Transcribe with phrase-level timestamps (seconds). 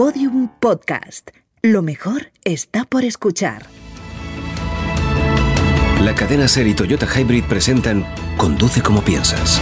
[0.00, 1.28] Podium Podcast.
[1.60, 3.66] Lo mejor está por escuchar.
[6.00, 8.06] La cadena Ser y Toyota Hybrid presentan
[8.38, 9.60] Conduce como piensas.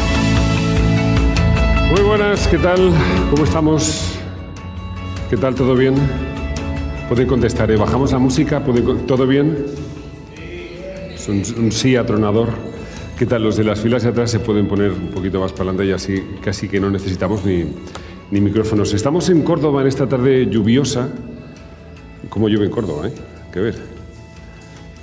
[1.90, 2.92] Muy buenas, ¿qué tal?
[3.32, 4.16] ¿Cómo estamos?
[5.28, 5.56] ¿Qué tal?
[5.56, 5.96] ¿Todo bien?
[7.08, 7.76] Pueden contestar, ¿eh?
[7.76, 8.62] ¿bajamos la música?
[9.08, 9.66] ¿Todo bien?
[11.14, 12.50] Es un, un, sí atronador.
[13.18, 13.42] ¿Qué tal?
[13.42, 15.90] Los de las filas de atrás se pueden poner un poquito más para adelante y
[15.90, 17.64] así casi que no necesitamos ni,
[18.30, 18.92] ni micrófonos.
[18.92, 21.08] Estamos en Córdoba en esta tarde lluviosa.
[22.28, 23.08] ¿Cómo llueve en Córdoba?
[23.08, 23.12] Eh?
[23.54, 23.74] Ver.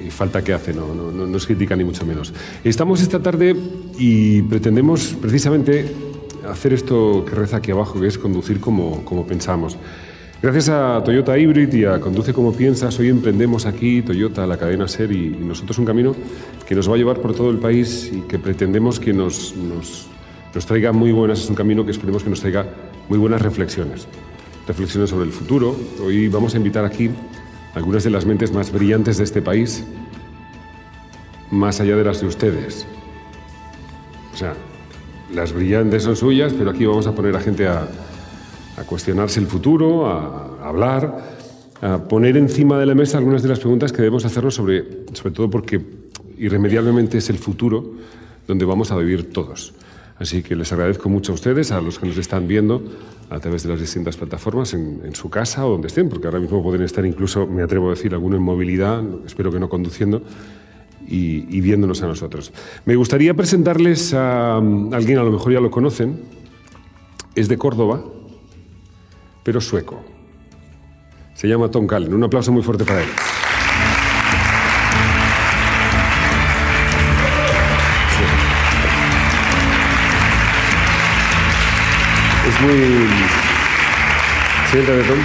[0.06, 2.34] Y falta que hace, no, no, no, no es crítica ni mucho menos.
[2.64, 3.56] Estamos esta tarde
[3.98, 5.92] y pretendemos precisamente
[6.50, 9.78] hacer esto que reza aquí abajo, que es conducir como, como pensamos.
[10.42, 14.88] Gracias a Toyota Hybrid y a Conduce como piensas, hoy emprendemos aquí Toyota, la cadena
[14.88, 16.16] SER y, y nosotros un camino
[16.68, 20.08] que nos va a llevar por todo el país y que pretendemos que nos, nos,
[20.54, 22.68] nos traiga muy buenas, es un camino que esperemos que nos traiga
[23.10, 24.08] muy buenas reflexiones.
[24.68, 25.76] Reflexiones sobre el futuro.
[26.04, 27.12] Hoy vamos a invitar aquí
[27.76, 29.84] algunas de las mentes más brillantes de este país,
[31.52, 32.88] más allá de las de ustedes.
[34.34, 34.56] O sea,
[35.34, 37.88] las brillantes son suyas, pero aquí vamos a poner a gente a,
[38.86, 41.18] cuestionarse el futuro, a, a, hablar,
[41.82, 45.34] a poner encima de la mesa algunas de las preguntas que debemos hacernos sobre, sobre
[45.34, 45.80] todo porque
[46.38, 47.94] irremediablemente es el futuro
[48.48, 49.74] donde vamos a vivir todos.
[50.18, 52.82] Así que les agradezco mucho a ustedes, a los que nos están viendo
[53.30, 56.62] a través de las distintas plataformas, en, su casa o donde estén, porque ahora mismo
[56.64, 60.22] pueden estar incluso, me atrevo a decir, alguno en movilidad, espero que no conduciendo,
[61.08, 62.54] y, viéndonos a nosotros.
[62.86, 66.22] Me gustaría presentarles a, a alguien, a lo mejor ya lo conocen,
[67.36, 68.04] es de Córdoba,
[69.44, 70.04] pero sueco.
[71.36, 72.14] Se llama Tom Callen.
[72.14, 73.10] Un aplauso muy fuerte para él.
[82.66, 83.08] Muy...
[84.72, 85.20] Siéntate, Tom.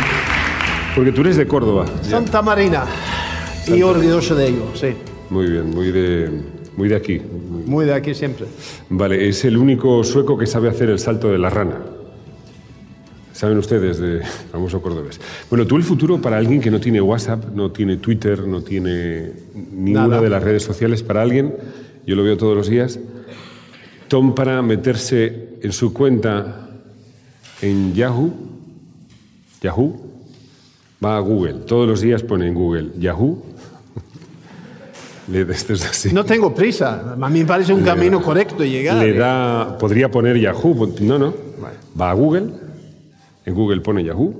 [0.94, 1.86] Porque tú eres de Córdoba.
[2.02, 2.84] Santa Marina.
[3.64, 4.88] Santa y orgulloso de ello, sí.
[5.30, 6.30] Muy bien, muy de,
[6.76, 7.18] muy de aquí.
[7.18, 7.62] Muy...
[7.64, 8.46] muy de aquí siempre.
[8.90, 11.78] Vale, es el único sueco que sabe hacer el salto de la rana.
[13.32, 14.20] Saben ustedes de
[14.52, 15.18] famoso cordobés.
[15.48, 19.32] Bueno, tú el futuro para alguien que no tiene WhatsApp, no tiene Twitter, no tiene
[19.54, 20.20] ninguna Nada.
[20.20, 21.54] de las redes sociales, para alguien,
[22.06, 22.98] yo lo veo todos los días,
[24.08, 26.69] Tom para meterse en su cuenta
[27.62, 28.32] en Yahoo,
[29.62, 29.96] Yahoo,
[31.04, 33.42] va a Google, todos los días pone en Google Yahoo.
[36.12, 38.96] No tengo prisa, a mí me parece un le camino da, correcto llegar.
[38.96, 41.34] Le da, podría poner Yahoo, no, no,
[41.98, 42.48] va a Google,
[43.46, 44.34] en Google pone Yahoo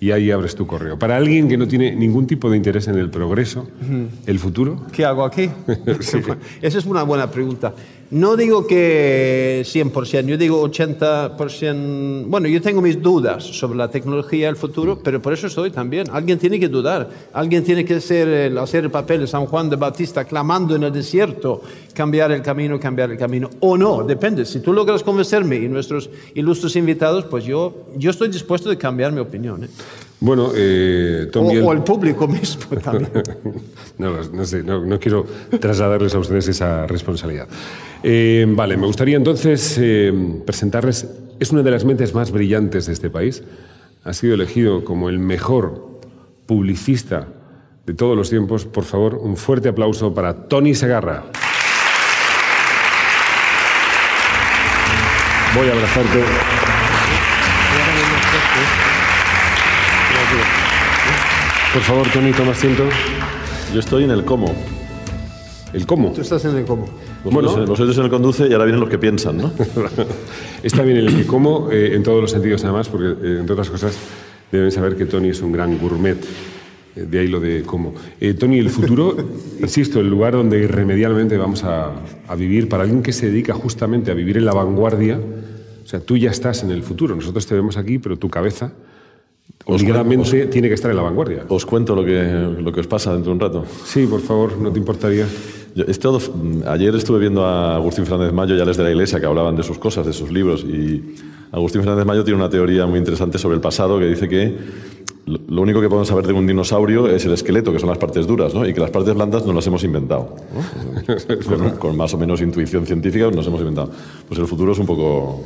[0.00, 0.98] y ahí abres tu correo.
[0.98, 4.08] Para alguien que no tiene ningún tipo de interés en el progreso, uh -huh.
[4.26, 4.86] el futuro.
[4.90, 5.50] ¿Qué hago aquí?
[6.00, 6.18] sí.
[6.60, 7.74] Esa es una buena pregunta.
[8.12, 12.26] No digo que 100%, yo digo 80%.
[12.26, 16.10] Bueno, yo tengo mis dudas sobre la tecnología del futuro, pero por eso estoy también.
[16.12, 19.76] Alguien tiene que dudar, alguien tiene que hacer, hacer el papel de San Juan de
[19.76, 21.62] Bautista clamando en el desierto,
[21.94, 23.48] cambiar el camino, cambiar el camino.
[23.60, 24.44] O no, depende.
[24.44, 29.10] Si tú logras convencerme y nuestros ilustres invitados, pues yo, yo estoy dispuesto de cambiar
[29.12, 29.64] mi opinión.
[29.64, 29.68] ¿eh?
[30.22, 31.62] Bueno, eh, Tom, o, el...
[31.62, 31.82] o, el...
[31.82, 33.10] público mismo también.
[33.98, 35.26] no, no, sé, no, no, quiero
[35.58, 37.48] trasladarles a ustedes esa responsabilidad.
[38.04, 40.12] Eh, vale, me gustaría entonces eh,
[40.46, 41.08] presentarles,
[41.40, 43.42] es una de las mentes más brillantes de este país,
[44.04, 46.00] ha sido elegido como el mejor
[46.46, 47.26] publicista
[47.84, 48.64] de todos los tiempos.
[48.64, 51.24] Por favor, un fuerte aplauso para Tony Segarra.
[55.56, 56.71] Voy a abrazarte.
[61.72, 62.82] Por favor, Tony, toma asiento.
[63.72, 64.54] Yo estoy en el cómo.
[65.72, 66.12] ¿El cómo?
[66.12, 66.82] Tú estás en el cómo.
[67.24, 69.52] Vosotros, bueno, vosotros en el conduce y ahora vienen los que piensan, ¿no?
[70.62, 73.70] Está bien el que como, eh, en todos los sentidos además, porque eh, entre otras
[73.70, 73.96] cosas
[74.50, 76.22] deben saber que Tony es un gran gourmet.
[76.94, 77.94] Eh, de ahí lo de cómo.
[78.20, 79.16] Eh, Tony, el futuro,
[79.60, 81.92] insisto, el lugar donde irremediablemente vamos a,
[82.28, 86.00] a vivir, para alguien que se dedica justamente a vivir en la vanguardia, o sea,
[86.00, 87.16] tú ya estás en el futuro.
[87.16, 88.74] Nosotros te vemos aquí, pero tu cabeza
[89.64, 91.44] obligadamente tiene que estar en la vanguardia.
[91.48, 92.22] Os cuento lo que,
[92.58, 93.64] lo que os pasa dentro de un rato.
[93.84, 95.26] Sí, por favor, no te importaría.
[95.74, 96.20] Yo, es todo,
[96.66, 99.56] ayer estuve viendo a Agustín Fernández Mayo y a Les de la Iglesia que hablaban
[99.56, 101.16] de sus cosas, de sus libros, y
[101.50, 104.54] Agustín Fernández Mayo tiene una teoría muy interesante sobre el pasado que dice que
[105.26, 108.26] lo único que podemos saber de un dinosaurio es el esqueleto, que son las partes
[108.26, 108.66] duras, ¿no?
[108.66, 110.34] y que las partes blandas no las hemos inventado.
[110.52, 111.16] ¿no?
[111.46, 113.90] con, con, más o menos intuición científica nos hemos inventado.
[114.28, 115.44] Pues el futuro es un poco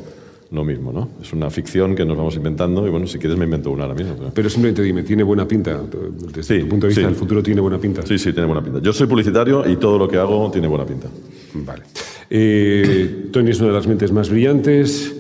[0.50, 1.08] lo mismo, ¿no?
[1.20, 3.94] Es una ficción que nos vamos inventando y bueno, si quieres me invento una ahora
[3.94, 4.14] mismo.
[4.16, 5.81] Pero, pero simplemente dime, ¿tiene buena pinta?
[6.34, 7.08] Desde sí, tu punto de vista, sí.
[7.08, 8.02] ¿el futuro tiene buena pinta?
[8.02, 8.81] Sí, sí, tiene buena pinta.
[8.81, 11.08] Yo soy publicitario y todo lo que hago tiene buena pinta.
[11.54, 11.82] Vale.
[12.31, 15.14] Eh, Tony es una de las mentes más brillantes,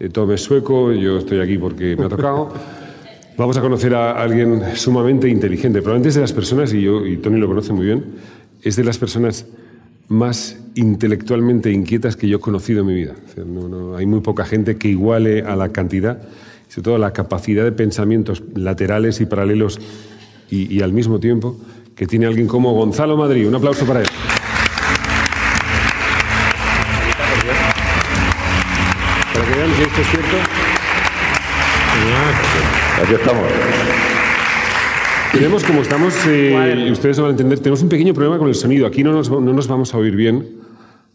[0.00, 2.52] eh, Tom es sueco, yo estoy aquí porque me ha tocado.
[3.36, 5.80] Vamos a conocer a alguien sumamente inteligente.
[5.80, 8.04] Probablemente es de las personas, y, yo, y Tony lo conoce muy bien,
[8.60, 9.46] es de las personas
[10.08, 13.14] más intelectualmente inquietas que yo he conocido en mi vida.
[13.96, 16.22] hay muy poca gente que iguale a la cantidad,
[16.68, 19.80] sobre todo a la capacidad de pensamientos laterales y paralelos
[20.50, 21.56] y, y al mismo tiempo
[21.96, 23.46] que tiene alguien como Gonzalo Madrid.
[23.46, 24.06] Un aplauso para él.
[29.32, 30.36] Para que vean que esto es cierto.
[33.02, 34.01] Aquí estamos.
[35.32, 38.48] Tenemos, como estamos, eh, y ustedes lo van a entender, tenemos un pequeño problema con
[38.48, 38.86] el sonido.
[38.86, 40.46] Aquí no nos, no nos vamos a oír bien.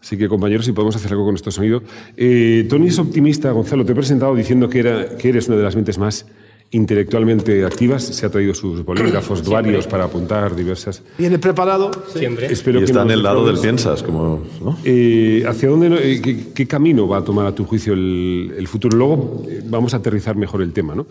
[0.01, 1.81] Así que, compañeros, si podemos hacer algo con nuestro sonido.
[2.15, 3.85] Eh, Tony es optimista, Gonzalo.
[3.85, 6.25] Te he presentado diciendo que, era, que eres una de las mentes más
[6.71, 8.03] intelectualmente activas.
[8.03, 11.01] Se ha traído sus bolígrafos varios para apuntar diversas.
[11.17, 11.91] ¿Viene preparado?
[12.13, 12.47] Siempre.
[12.47, 14.43] Espero Y que está en nos el lado del piensas, como.
[14.63, 14.77] ¿no?
[14.83, 18.53] Eh, ¿Hacia dónde, no- eh, qué, qué camino va a tomar a tu juicio el,
[18.57, 18.97] el futuro?
[18.97, 21.05] Luego eh, vamos a aterrizar mejor el tema, ¿no?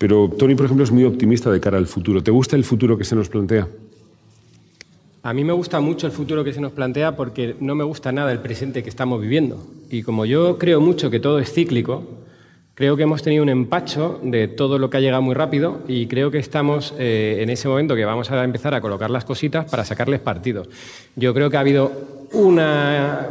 [0.00, 2.22] Pero Tony, por ejemplo, es muy optimista de cara al futuro.
[2.22, 3.68] ¿Te gusta el futuro que se nos plantea?
[5.22, 8.10] A mí me gusta mucho el futuro que se nos plantea porque no me gusta
[8.10, 9.62] nada el presente que estamos viviendo.
[9.90, 12.02] Y como yo creo mucho que todo es cíclico,
[12.74, 16.06] creo que hemos tenido un empacho de todo lo que ha llegado muy rápido y
[16.06, 19.70] creo que estamos eh, en ese momento que vamos a empezar a colocar las cositas
[19.70, 20.62] para sacarles partido.
[21.14, 21.92] Yo creo que ha habido
[22.32, 23.28] una...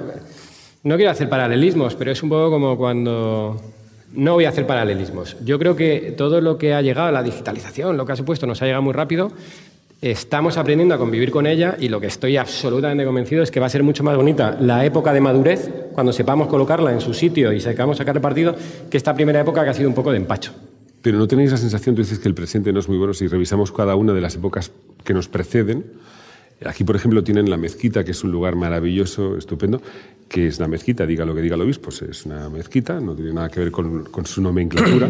[0.83, 3.59] No quiero hacer paralelismos, pero es un poco como cuando...
[4.13, 5.37] No voy a hacer paralelismos.
[5.43, 8.61] Yo creo que todo lo que ha llegado, la digitalización, lo que ha supuesto, nos
[8.61, 9.31] ha llegado muy rápido.
[10.01, 13.65] Estamos aprendiendo a convivir con ella y lo que estoy absolutamente convencido es que va
[13.65, 17.51] a ser mucho más bonita la época de madurez, cuando sepamos colocarla en su sitio
[17.51, 18.55] y sepamos sacar partido,
[18.89, 20.53] que esta primera época que ha sido un poco de empacho.
[21.01, 23.27] Pero no tenéis la sensación, tú dices que el presente no es muy bueno, si
[23.27, 24.71] revisamos cada una de las épocas
[25.03, 25.85] que nos preceden.
[26.65, 29.81] Aquí, por ejemplo, tienen la mezquita, que es un lugar maravilloso, estupendo,
[30.27, 33.15] que es la mezquita, diga lo que diga el obispo, pues es una mezquita, no
[33.15, 35.09] tiene nada que ver con, con su nomenclatura,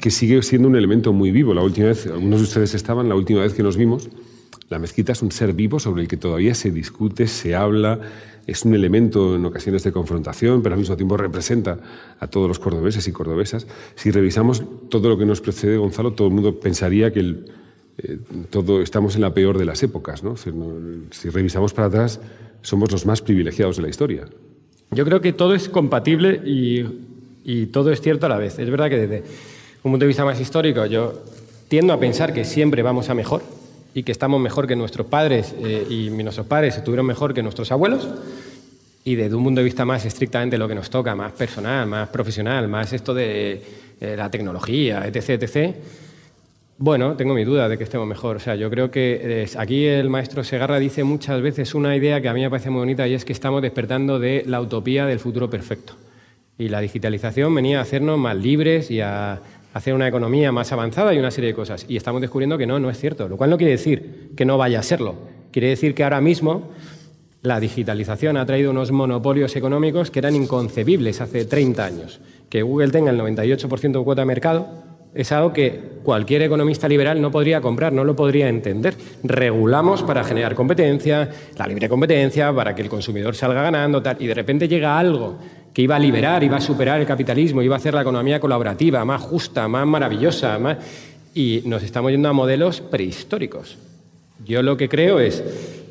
[0.00, 1.52] que sigue siendo un elemento muy vivo.
[1.52, 4.08] La última vez, algunos de ustedes estaban, la última vez que nos vimos,
[4.70, 8.00] la mezquita es un ser vivo sobre el que todavía se discute, se habla,
[8.46, 11.78] es un elemento en ocasiones de confrontación, pero al mismo tiempo representa
[12.18, 13.66] a todos los cordobeses y cordobesas.
[13.96, 17.52] Si revisamos todo lo que nos precede, Gonzalo, todo el mundo pensaría que el,
[18.02, 18.18] eh,
[18.50, 20.22] todo, estamos en la peor de las épocas.
[20.22, 20.30] ¿no?
[20.32, 22.20] Decir, no- Si revisamos para atrás,
[22.62, 24.26] somos los más privilegiados de la historia.
[24.90, 26.84] Yo creo que todo es compatible y,
[27.44, 28.58] y todo es cierto a la vez.
[28.58, 29.22] Es verdad que desde
[29.82, 31.22] un punto de vista más histórico yo
[31.68, 33.42] tiendo a pensar que siempre vamos a mejor
[33.94, 37.70] y que estamos mejor que nuestros padres eh, y nuestros padres estuvieron mejor que nuestros
[37.72, 38.08] abuelos.
[39.02, 42.08] Y desde un punto de vista más estrictamente lo que nos toca, más personal, más
[42.10, 43.62] profesional, más esto de
[44.00, 45.74] eh, la tecnología, etc., etc.,
[46.82, 48.36] bueno, tengo mi duda de que estemos mejor.
[48.36, 52.28] O sea, yo creo que aquí el maestro Segarra dice muchas veces una idea que
[52.30, 55.18] a mí me parece muy bonita y es que estamos despertando de la utopía del
[55.18, 55.92] futuro perfecto.
[56.56, 59.42] Y la digitalización venía a hacernos más libres y a
[59.74, 61.84] hacer una economía más avanzada y una serie de cosas.
[61.86, 63.28] Y estamos descubriendo que no, no es cierto.
[63.28, 65.16] Lo cual no quiere decir que no vaya a serlo.
[65.50, 66.70] Quiere decir que ahora mismo
[67.42, 72.20] la digitalización ha traído unos monopolios económicos que eran inconcebibles hace 30 años.
[72.48, 77.20] Que Google tenga el 98% de cuota de mercado es algo que cualquier economista liberal
[77.20, 78.94] no podría comprar, no lo podría entender.
[79.22, 84.26] Regulamos para generar competencia, la libre competencia, para que el consumidor salga ganando, tal, y
[84.26, 85.38] de repente llega algo
[85.72, 89.04] que iba a liberar, iba a superar el capitalismo, iba a hacer la economía colaborativa
[89.04, 90.78] más justa, más maravillosa, más...
[91.34, 93.78] y nos estamos yendo a modelos prehistóricos.
[94.44, 95.44] Yo lo que creo es,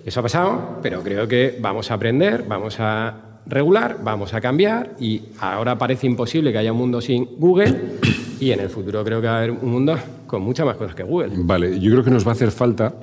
[0.05, 4.95] eso ha pasado, pero creo que vamos a aprender, vamos a regular, vamos a cambiar
[4.99, 7.75] y ahora parece imposible que haya un mundo sin Google
[8.39, 10.95] y en el futuro creo que va a haber un mundo con muchas más cosas
[10.95, 11.31] que Google.
[11.35, 12.95] Vale, yo creo que nos va a hacer falta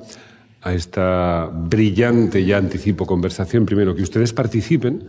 [0.61, 5.03] a esta brillante, ya anticipo, conversación, primero, que ustedes participen.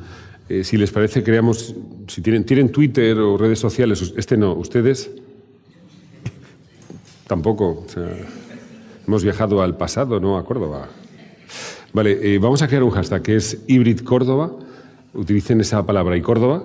[0.49, 1.75] Eh, si les parece, creamos,
[2.07, 5.11] si tienen, tienen Twitter o redes sociales, este no, ustedes
[7.27, 7.85] tampoco.
[9.07, 10.89] hemos viajado al pasado, no a Córdoba.
[11.93, 14.53] Vale, eh, vamos a crear un hashtag que es Hybrid Córdoba.
[15.15, 16.65] Utilicen esa palabra y Córdoba.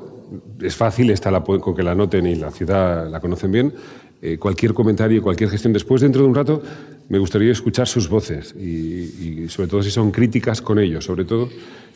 [0.61, 3.73] Es fácil, está la, con que la anoten y la ciudad la conocen bien.
[4.21, 5.73] Eh, cualquier comentario, cualquier gestión.
[5.73, 6.61] Después, dentro de un rato,
[7.09, 11.25] me gustaría escuchar sus voces y, y sobre todo si son críticas con ellos, sobre
[11.25, 11.49] todo,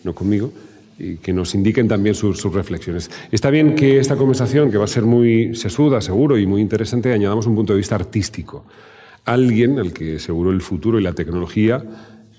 [0.04, 0.52] no conmigo,
[1.00, 3.10] y que nos indiquen también sus, sus reflexiones.
[3.32, 7.14] Está bien que esta conversación, que va a ser muy sesuda, seguro, y muy interesante,
[7.14, 8.66] añadamos un punto de vista artístico.
[9.24, 11.84] Alguien al que seguro el futuro y la tecnología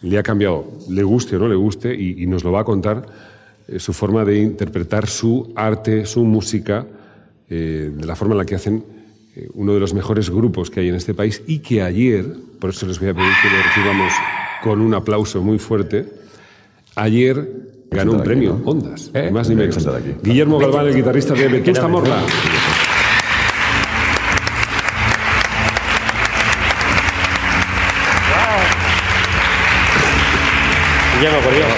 [0.03, 2.65] le ha cambiado, le guste o no le guste, y, y nos lo va a
[2.65, 3.07] contar
[3.69, 6.87] eh, su forma de interpretar su arte, su música,
[7.51, 8.83] eh, de la forma en la que hacen
[9.37, 12.25] eh, uno de los mejores grupos que hay en este país y que ayer,
[12.59, 14.13] por eso les voy a pedir que lo recibamos
[14.63, 16.07] con un aplauso muy fuerte,
[16.97, 17.47] ayer
[17.91, 18.71] ganó un premio, aquí, ¿no?
[18.71, 19.87] Ondas, más ni menos.
[20.23, 22.23] Guillermo Galván, el guitarrista de Vetusta Morla.
[31.19, 31.78] Guillermo, por Dios.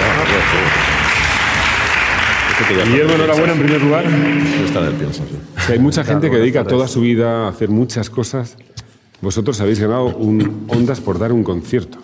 [2.68, 4.04] Guillermo, enhorabuena en primer lugar.
[4.64, 5.36] Está en el pienso, sí.
[5.66, 8.56] Si hay mucha gente que dedica toda su vida a hacer muchas cosas.
[9.20, 11.98] Vosotros habéis ganado un Ondas por dar un concierto.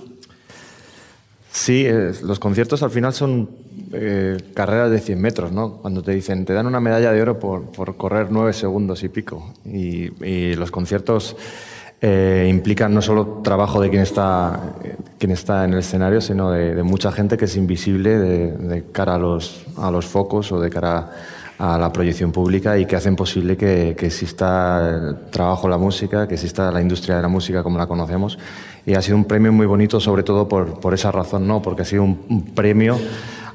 [1.50, 3.48] Sí, eh, los conciertos al final son
[3.92, 5.78] eh, carreras de 100 metros, ¿no?
[5.78, 9.08] Cuando te dicen, te dan una medalla de oro por, por correr 9 segundos y
[9.08, 9.54] pico.
[9.64, 11.36] Y, y los conciertos
[12.00, 14.74] eh, implican no solo trabajo de quien está,
[15.18, 19.18] quien está en el escenario, sino de, mucha gente que es invisible de, cara a
[19.18, 21.10] los, a los focos o de cara
[21.58, 26.28] a la proyección pública y que hacen posible que, que exista el trabajo la música,
[26.28, 28.38] que exista la industria de la música como la conocemos.
[28.84, 31.62] Y ha sido un premio muy bonito, sobre todo por, por esa razón, ¿no?
[31.62, 32.98] porque ha sido un premio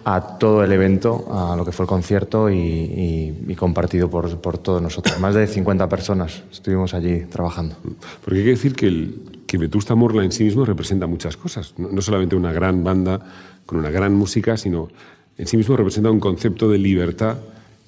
[0.04, 4.38] a todo el evento, a lo que fue el concierto y, y, y compartido por,
[4.40, 5.20] por, todos nosotros.
[5.20, 7.76] Más de 50 personas estuvimos allí trabajando.
[8.24, 9.10] Porque hay que decir que,
[9.46, 11.74] que Vetusta Morla en sí mismo representa muchas cosas.
[11.78, 13.20] No, no, solamente una gran banda
[13.66, 14.90] con una gran música, sino
[15.38, 17.38] en sí mismo representa un concepto de libertad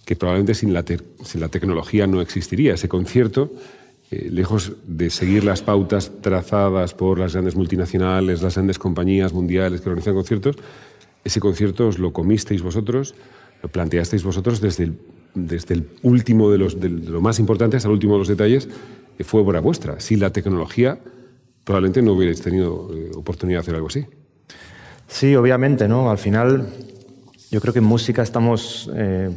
[0.05, 0.83] que probablemente sin la,
[1.23, 2.73] sin la tecnología no existiría.
[2.73, 3.51] Ese concierto,
[4.11, 9.81] eh, lejos de seguir las pautas trazadas por las grandes multinacionales, las grandes compañías mundiales
[9.81, 10.57] que organizan conciertos,
[11.23, 13.15] ese concierto os lo comisteis vosotros,
[13.61, 14.97] lo planteasteis vosotros desde el,
[15.33, 18.67] desde el último de los, de lo más importante hasta el último de los detalles,
[19.17, 19.99] eh, fue obra vuestra.
[19.99, 20.99] Sin la tecnología,
[21.63, 24.05] probablemente no hubierais tenido eh, oportunidad de hacer algo así.
[25.07, 26.09] Sí, obviamente, ¿no?
[26.09, 26.67] Al final,
[27.51, 29.29] yo creo que en música estamos eh,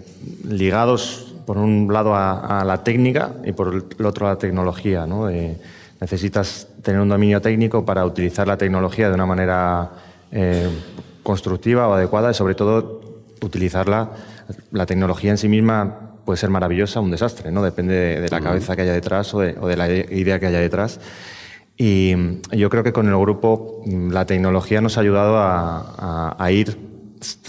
[0.49, 5.29] ligados, por un lado, a, la técnica y por el otro a la tecnología, ¿no?
[6.01, 9.93] Necesitas tener un dominio técnico para utilizar la tecnología de una manera
[11.27, 13.01] constructiva o adecuada y sobre todo
[13.43, 14.13] utilizarla.
[14.71, 17.65] La tecnología en sí misma puede ser maravillosa o un desastre, ¿no?
[17.65, 20.47] Depende de, de la cabeza que haya detrás o de, o de, la idea que
[20.47, 21.01] haya detrás.
[21.77, 22.15] Y
[22.53, 26.79] yo creo que con el grupo la tecnología nos ha ayudado a, a, a ir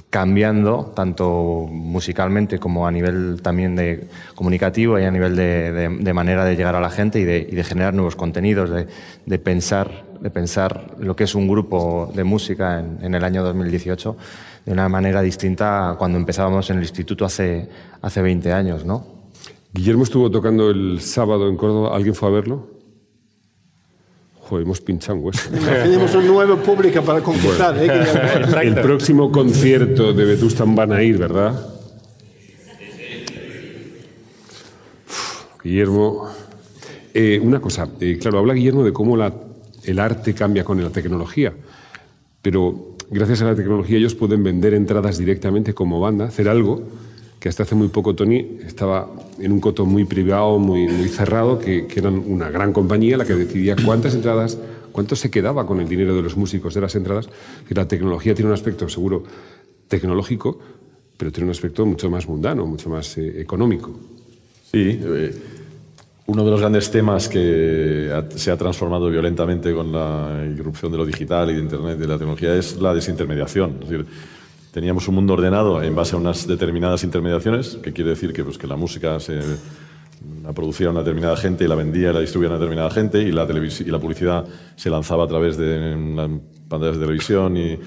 [0.10, 6.46] cambiando tanto musicalmente como a nivel también de comunicativo y a nivel de, de, manera
[6.46, 10.30] de llegar a la gente y de, y de generar nuevos contenidos, de, pensar, de
[10.30, 14.18] pensar lo que es un grupo de música en, en, el año 2018
[14.66, 17.70] de una manera distinta a cuando empezábamos en el instituto hace,
[18.02, 19.18] hace 20 años, ¿no?
[19.74, 21.96] Guillermo estuvo tocando el sábado en Córdoba.
[21.96, 22.77] ¿Alguien fue a verlo?
[24.48, 25.50] Joder, hemos pinchado un hueso.
[25.84, 27.76] Tenemos un nuevo público para conquistar.
[27.76, 27.94] Bueno.
[27.94, 28.62] ¿eh?
[28.64, 31.52] El próximo concierto de Vetustan van a ir, ¿verdad?
[35.10, 36.30] Uf, Guillermo.
[37.14, 39.34] Eh, una cosa, eh, claro, habla Guillermo de cómo la,
[39.84, 41.54] el arte cambia con la tecnología,
[42.42, 46.84] pero gracias a la tecnología ellos pueden vender entradas directamente como banda, hacer algo
[47.40, 51.86] que hasta hace muy poco Tony estaba en un coto muy privado, muy, cerrado, que,
[51.86, 54.58] que eran una gran compañía la que decidía cuántas entradas,
[54.92, 57.30] cuánto se quedaba con el dinero de los músicos de las entradas.
[57.70, 59.24] Y la tecnología tiene un aspecto seguro
[59.88, 60.60] tecnológico,
[61.18, 63.92] pero tiene un aspecto mucho más mundano, mucho más eh, económico.
[64.72, 65.34] Sí, eh,
[66.28, 71.06] uno de los grandes temas que se ha transformado violentamente con la irrupción de lo
[71.06, 73.80] digital y de Internet de la tecnología es la desintermediación.
[74.72, 78.58] Teníamos un mundo ordenado en base a unas determinadas intermediaciones, que quiere decir que, pues,
[78.58, 79.40] que la música se
[80.44, 83.32] la producía una determinada gente y la vendía y la distribuía una determinada gente y
[83.32, 84.46] la, y la publicidad
[84.76, 86.30] se lanzaba a través de las
[86.68, 87.80] pantallas de televisión y,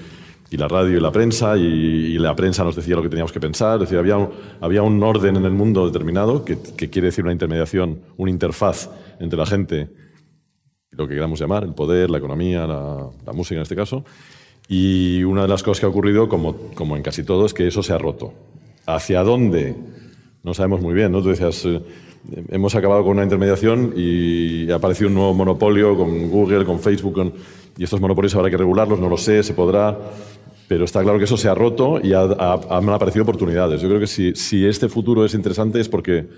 [0.51, 3.75] la radio y la prensa y, la prensa nos decía lo que teníamos que pensar.
[3.75, 7.31] Es decir, había un, había un orden en el mundo determinado que, quiere decir una
[7.31, 9.89] intermediación, una interfaz entre la gente,
[10.91, 14.03] lo que queramos llamar, el poder, la economía, la música en este caso,
[14.73, 17.67] y una de las cosas que ha ocurrido, como, como en casi todo, es que
[17.67, 18.31] eso se ha roto.
[18.85, 19.75] ¿Hacia dónde?
[20.43, 21.21] No sabemos muy bien, ¿no?
[21.21, 21.81] Tú decías, eh,
[22.47, 27.15] hemos acabado con una intermediación y ha aparecido un nuevo monopolio con Google, con Facebook,
[27.15, 27.33] con...
[27.77, 29.99] y estos monopolios habrá que regularlos, no lo sé, se podrá,
[30.69, 33.81] pero está claro que eso se ha roto y ha, ha, han aparecido oportunidades.
[33.81, 36.29] Yo creo que si, si este futuro es interesante es porque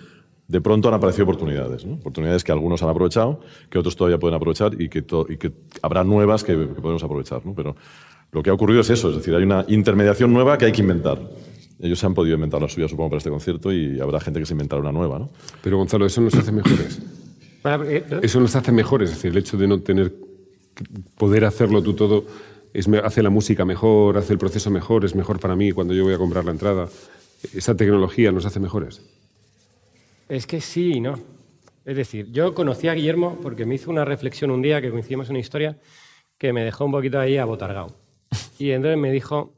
[0.48, 1.94] de pronto han aparecido oportunidades, ¿no?
[1.98, 5.52] oportunidades que algunos han aprovechado, que otros todavía pueden aprovechar y que, y que
[5.84, 7.46] habrá nuevas que, que podemos aprovechar.
[7.46, 7.54] ¿no?
[7.54, 7.75] Pero
[8.34, 10.82] lo que ha ocurrido es eso, es decir, hay una intermediación nueva que hay que
[10.82, 11.20] inventar.
[11.80, 14.46] Ellos se han podido inventar la suya, supongo, para este concierto y habrá gente que
[14.46, 15.30] se inventará una nueva, ¿no?
[15.62, 17.02] Pero Gonzalo, eso nos hace mejores.
[18.22, 20.13] Eso nos hace mejores, es decir, el hecho de no tener
[21.18, 22.25] poder hacerlo tú todo
[22.74, 26.04] es, hace la música mejor, hace el proceso mejor, es mejor para mí cuando yo
[26.04, 26.90] voy a comprar la entrada.
[27.54, 29.02] Esa tecnología nos hace mejores.
[30.28, 31.20] Es que sí y no.
[31.86, 35.28] Es decir, yo conocí a Guillermo porque me hizo una reflexión un día que coincidimos
[35.28, 35.78] en una historia
[36.38, 38.03] que me dejó un poquito ahí abotargado.
[38.60, 39.54] Y entonces me dijo,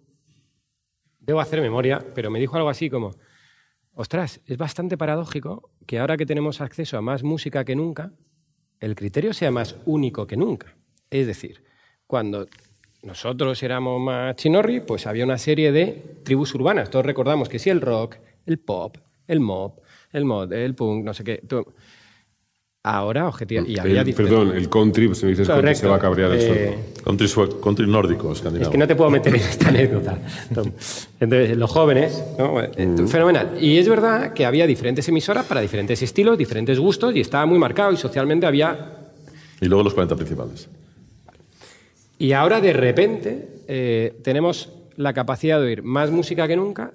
[1.20, 3.16] debo hacer memoria, pero me dijo algo así como,
[3.94, 8.12] ostras, es bastante paradójico que ahora que tenemos acceso a más música que nunca,
[8.80, 10.76] el criterio sea más único que nunca.
[11.10, 11.64] Es decir,
[12.08, 12.48] cuando
[13.04, 16.90] nosotros éramos más chinorri, pues había una serie de tribus urbanas.
[16.90, 21.14] Todos recordamos que sí, el rock, el pop, el mob, el mod, el punk, no
[21.14, 21.42] sé qué.
[22.88, 23.66] Ahora, objetivo.
[23.66, 26.00] Y había El- diferentes- perdón, el country, pues, si me dices country se va a
[26.00, 27.04] cabrear el Eh, suelo.
[27.04, 27.28] Country,
[27.60, 28.72] country nórdico, Es escandinavo.
[28.72, 30.20] que no te puedo meter en esta anécdota.
[31.20, 32.24] Entonces, los jóvenes,
[32.78, 33.58] eh, fenomenal.
[33.60, 37.58] Y es verdad que había diferentes emisoras para diferentes estilos, diferentes gustos, y estaba muy
[37.58, 38.92] marcado, y socialmente había
[39.62, 40.68] Y luego los 40 principales.
[42.20, 46.92] Y ahora de repente eh, tenemos la capacidad de oír más música que nunca.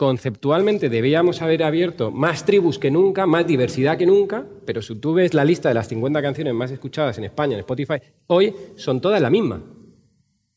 [0.00, 5.12] Conceptualmente debíamos haber abierto más tribus que nunca, más diversidad que nunca, pero si tú
[5.12, 7.96] ves la lista de las 50 canciones más escuchadas en España, en Spotify,
[8.28, 9.60] hoy son todas la misma.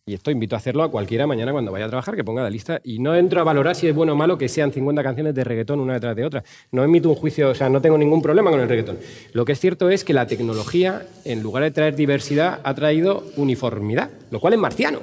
[0.05, 2.49] Y esto invito a hacerlo a cualquiera mañana cuando vaya a trabajar, que ponga la
[2.49, 2.79] lista.
[2.85, 5.43] Y no entro a valorar si es bueno o malo que sean 50 canciones de
[5.43, 6.41] reggaetón una detrás de otra.
[6.71, 8.99] No emito un juicio, o sea, no tengo ningún problema con el reggaetón.
[9.33, 13.25] Lo que es cierto es que la tecnología, en lugar de traer diversidad, ha traído
[13.35, 14.99] uniformidad, lo cual es marciano.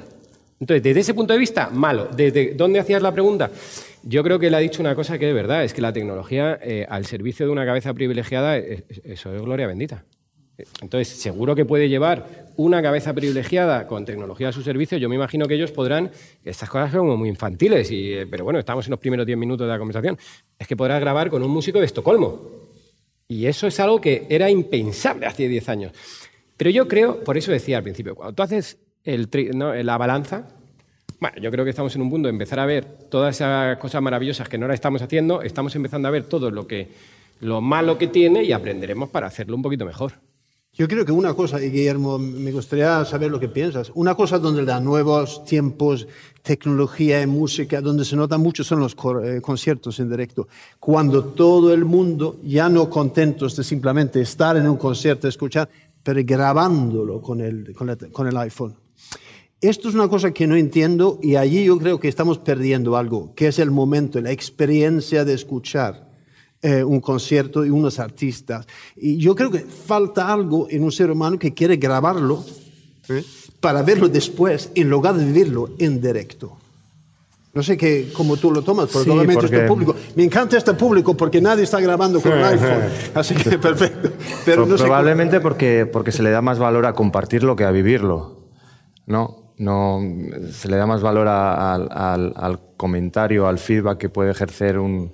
[0.59, 2.07] Entonces, desde ese punto de vista, malo.
[2.15, 3.49] ¿Desde dónde hacías la pregunta?
[4.03, 6.57] Yo creo que él ha dicho una cosa que es verdad, es que la tecnología
[6.61, 10.05] eh, al servicio de una cabeza privilegiada, eh, eso es gloria bendita.
[10.81, 14.97] Entonces, seguro que puede llevar una cabeza privilegiada con tecnología a su servicio.
[14.97, 16.11] Yo me imagino que ellos podrán,
[16.43, 19.37] estas cosas son como muy infantiles, y, eh, pero bueno, estamos en los primeros 10
[19.37, 20.17] minutos de la conversación.
[20.59, 22.41] Es que podrás grabar con un músico de Estocolmo.
[23.27, 25.93] Y eso es algo que era impensable hace 10 años.
[26.57, 29.73] Pero yo creo, por eso decía al principio, cuando tú haces el tri- ¿no?
[29.73, 30.47] la balanza,
[31.21, 34.01] bueno, yo creo que estamos en un punto de empezar a ver todas esas cosas
[34.01, 36.89] maravillosas que no ahora estamos haciendo, estamos empezando a ver todo lo, que,
[37.41, 40.13] lo malo que tiene y aprenderemos para hacerlo un poquito mejor.
[40.73, 43.91] Yo creo que una cosa, y Guillermo, me gustaría saber lo que piensas.
[43.93, 46.07] Una cosa donde da nuevos tiempos,
[46.41, 50.47] tecnología y música, donde se nota mucho son los eh, conciertos en directo.
[50.79, 55.69] Cuando todo el mundo, ya no contentos de simplemente estar en un concierto, escuchar,
[56.01, 58.73] pero grabándolo con el, con la- con el iPhone.
[59.61, 63.33] Esto es una cosa que no entiendo y allí yo creo que estamos perdiendo algo,
[63.35, 66.09] que es el momento, la experiencia de escuchar
[66.63, 68.65] eh, un concierto y unos artistas.
[68.97, 72.43] Y yo creo que falta algo en un ser humano que quiere grabarlo
[73.09, 73.23] ¿eh?
[73.59, 76.57] para verlo después en lugar de vivirlo en directo.
[77.53, 80.73] No sé cómo tú lo tomas, porque Sí, obviamente porque- este público, me encanta este
[80.73, 82.83] público porque nadie está grabando con un iPhone,
[83.13, 84.09] así que perfecto.
[84.45, 87.63] Pero no sé cómo- Probablemente porque, porque se le da más valor a compartirlo que
[87.65, 88.39] a vivirlo.
[89.07, 89.40] ¿no?
[89.61, 89.99] No,
[90.51, 94.79] se le da más valor a- al, al- al comentario, al feedback que puede ejercer
[94.79, 95.11] un,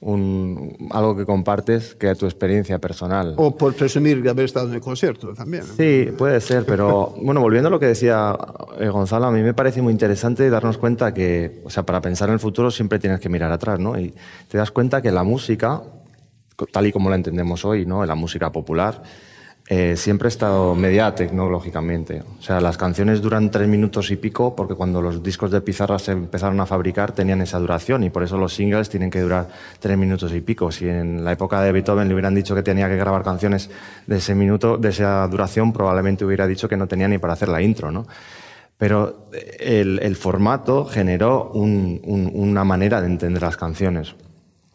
[0.00, 3.34] un- algo que compartes que a tu experiencia personal.
[3.36, 5.64] o por presumir de haber estado en el concierto también.
[5.64, 8.36] Sí, puede ser, pero bueno, volviendo a lo que decía
[8.78, 12.28] eh, Gonzalo, a mí me parece muy interesante darnos cuenta que, o sea, para pensar
[12.28, 13.98] en el futuro siempre tienes que mirar atrás, ¿no?
[13.98, 14.14] Y
[14.48, 15.82] te das cuenta que la música,
[16.72, 18.06] tal y como la entendemos hoy, ¿no?
[18.06, 19.02] La música popular,
[19.70, 22.22] eh, siempre ha estado mediada tecnológicamente.
[22.38, 25.98] O sea, las canciones duran tres minutos y pico porque cuando los discos de pizarra
[25.98, 29.48] se empezaron a fabricar tenían esa duración y por eso los singles tienen que durar
[29.78, 30.72] tres minutos y pico.
[30.72, 33.68] Si en la época de Beethoven le hubieran dicho que tenía que grabar canciones
[34.06, 37.48] de ese minuto, de esa duración, probablemente hubiera dicho que no tenía ni para hacer
[37.50, 38.06] la intro, ¿no?
[38.78, 39.28] Pero
[39.58, 42.00] el, el formato generó un-
[42.32, 44.14] una manera de entender las canciones.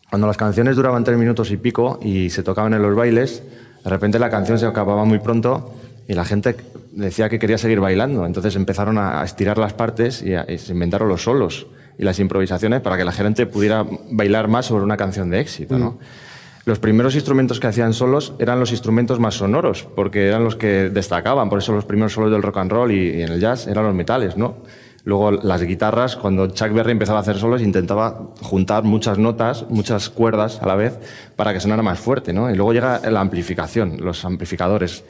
[0.10, 3.42] Cuando las canciones duraban tres minutos y pico y se tocaban en los bailes,
[3.84, 5.74] de repente la canción se acababa muy pronto
[6.08, 6.56] y la gente
[6.92, 8.26] decía que quería seguir bailando.
[8.26, 11.68] Entonces empezaron a estirar las partes y, a- y se inventaron los solos
[11.98, 15.78] y las improvisaciones para que la gente pudiera bailar más sobre una canción de éxito.
[15.78, 16.00] ¿no?
[16.66, 20.90] Los primeros instrumentos que hacían solos eran los instrumentos más sonoros, porque eran los que
[20.90, 21.50] destacaban.
[21.50, 23.84] Por eso los primeros solos del rock and roll y, y en el jazz eran
[23.86, 24.56] los metales, ¿no?
[25.06, 30.10] Luego las guitarras, cuando Chuck Berry empezaba a hacer solos, intentaba juntar muchas notas, muchas
[30.10, 30.98] cuerdas a la vez,
[31.36, 32.50] para que sonara más fuerte, ¿no?
[32.50, 35.04] Y luego llega la amplificación, los amplificadores.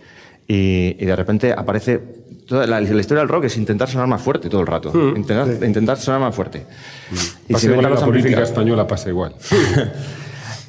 [0.47, 2.23] Y, y de repente aparece...
[2.47, 4.91] Toda la, la historia del rock es intentar sonar más fuerte todo el rato.
[5.15, 6.65] Intentar, intentar sonar más fuerte.
[7.47, 9.33] Y Pasa se igual inventan en los la política española pasa igual.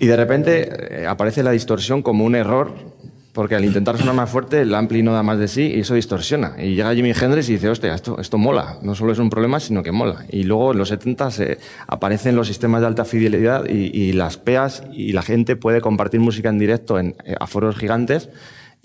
[0.00, 2.72] Y de repente eh, aparece la distorsión como un error,
[3.34, 5.94] porque al intentar sonar más fuerte, el ampli no da más de sí y eso
[5.94, 6.54] distorsiona.
[6.56, 8.78] Y llega Jimi Hendrix y dice, hostia, esto, esto mola.
[8.80, 10.24] No solo es un problema, sino que mola.
[10.30, 14.36] Y luego en los 70 se aparecen los sistemas de alta fidelidad y, y las
[14.36, 18.30] PEAs y la gente puede compartir música en directo en eh, aforos gigantes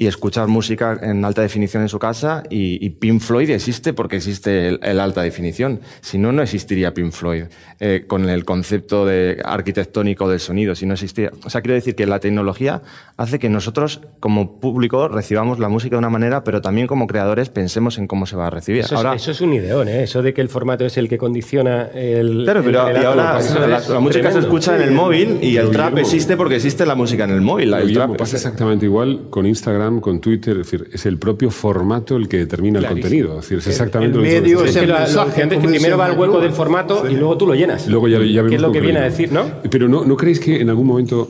[0.02, 4.16] y escuchar música en alta definición en su casa y, y Pink Floyd existe porque
[4.16, 5.82] existe el, el alta definición.
[6.00, 7.44] Si no, no existiría Pink Floyd
[7.82, 10.74] eh, con el concepto de arquitectónico del sonido.
[10.74, 12.82] Si no existía, o sea, quiero decir que la tecnología
[13.18, 17.50] hace que nosotros como público recibamos la música de una manera, pero también como creadores
[17.50, 18.86] pensemos en cómo se va a recibir.
[18.86, 20.04] Eso, Ahora, es, eso es un ideón, ¿eh?
[20.04, 22.44] Eso de que el formato es el que condiciona el.
[22.46, 25.58] Claro, el pero y relato, ahora la, la música se escucha en el móvil y
[25.58, 27.72] el trap existe porque existe la música en el móvil.
[27.72, 31.18] Pero, El trap pasa exactamente igual con Instagram Instagram, con Twitter, es decir, es el
[31.18, 33.40] propio formato el que determina el contenido.
[33.40, 34.76] Es decir, es exactamente el lo que medio dices.
[34.76, 36.44] Es el mensaje, alucinante es que como primero va al hueco Manuel.
[36.44, 37.88] del formato y luego tú lo llenas.
[37.88, 39.18] Luego ya, ya vemos ¿Qué es lo con que viene a claridad.
[39.18, 39.70] decir, no?
[39.70, 41.30] Pero ¿no, ¿no creéis que en algún momento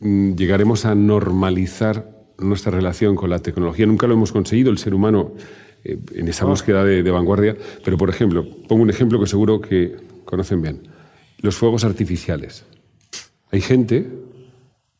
[0.00, 3.86] mm, llegaremos a normalizar nuestra relación con la tecnología?
[3.86, 5.32] Nunca lo hemos conseguido, el ser humano,
[5.84, 7.56] eh, en esa búsqueda de, de vanguardia.
[7.84, 10.88] Pero, por ejemplo, pongo un ejemplo que seguro que conocen bien.
[11.40, 12.64] Los fuegos artificiales.
[13.50, 14.06] Hay gente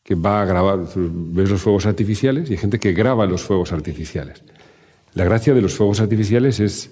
[0.09, 3.71] que va a grabar, ves los fuegos artificiales y hay gente que graba los fuegos
[3.73, 4.41] artificiales.
[5.13, 6.89] La gracia de los fuegos artificiales es,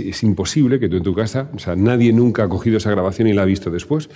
[0.00, 3.28] es, imposible que tú en tu casa, o sea, nadie nunca ha cogido esa grabación
[3.28, 4.08] y la ha visto después,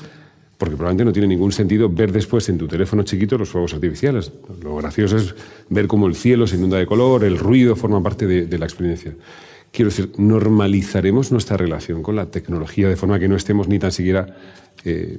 [0.56, 4.32] porque probablemente no tiene ningún sentido ver después en tu teléfono chiquito los fuegos artificiales.
[4.62, 5.34] Lo gracioso es
[5.68, 8.64] ver cómo el cielo se inunda de color, el ruido forma parte de, de la
[8.64, 9.12] experiencia.
[9.72, 13.92] Quiero decir, normalizaremos nuestra relación con la tecnología de forma que no estemos ni tan
[13.92, 14.34] siquiera
[14.84, 15.18] eh,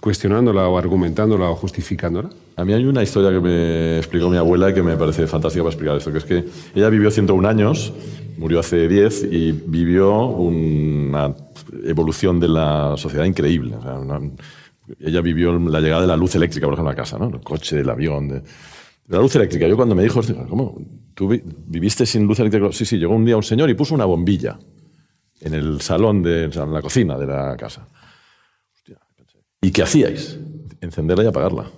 [0.00, 2.30] cuestionándola o argumentándola o justificándola.
[2.56, 5.62] A mí hay una historia que me explicó mi abuela y que me parece fantástica
[5.62, 7.92] para explicar esto, que es que ella vivió 101 años,
[8.36, 11.34] murió hace 10 y vivió una
[11.84, 13.74] evolución de la sociedad increíble.
[13.76, 14.20] O sea, una-
[15.00, 17.28] ella vivió la llegada de la luz eléctrica, por ejemplo, a la casa, ¿no?
[17.28, 18.28] El coche, el avión.
[18.28, 18.42] de-
[19.08, 19.66] la luz eléctrica.
[19.66, 20.78] Yo cuando me dijo, "Hostia, ¿cómo?
[21.14, 22.68] ¿Tú vi- viviste sin luz eléctrica?
[22.72, 24.58] Sí, sí, llegó un día un señor y puso una bombilla
[25.40, 27.86] en el salón, de, en la cocina de la casa.
[29.68, 30.38] ¿Y qué hacíais?
[30.80, 31.70] Encenderla y apagarla.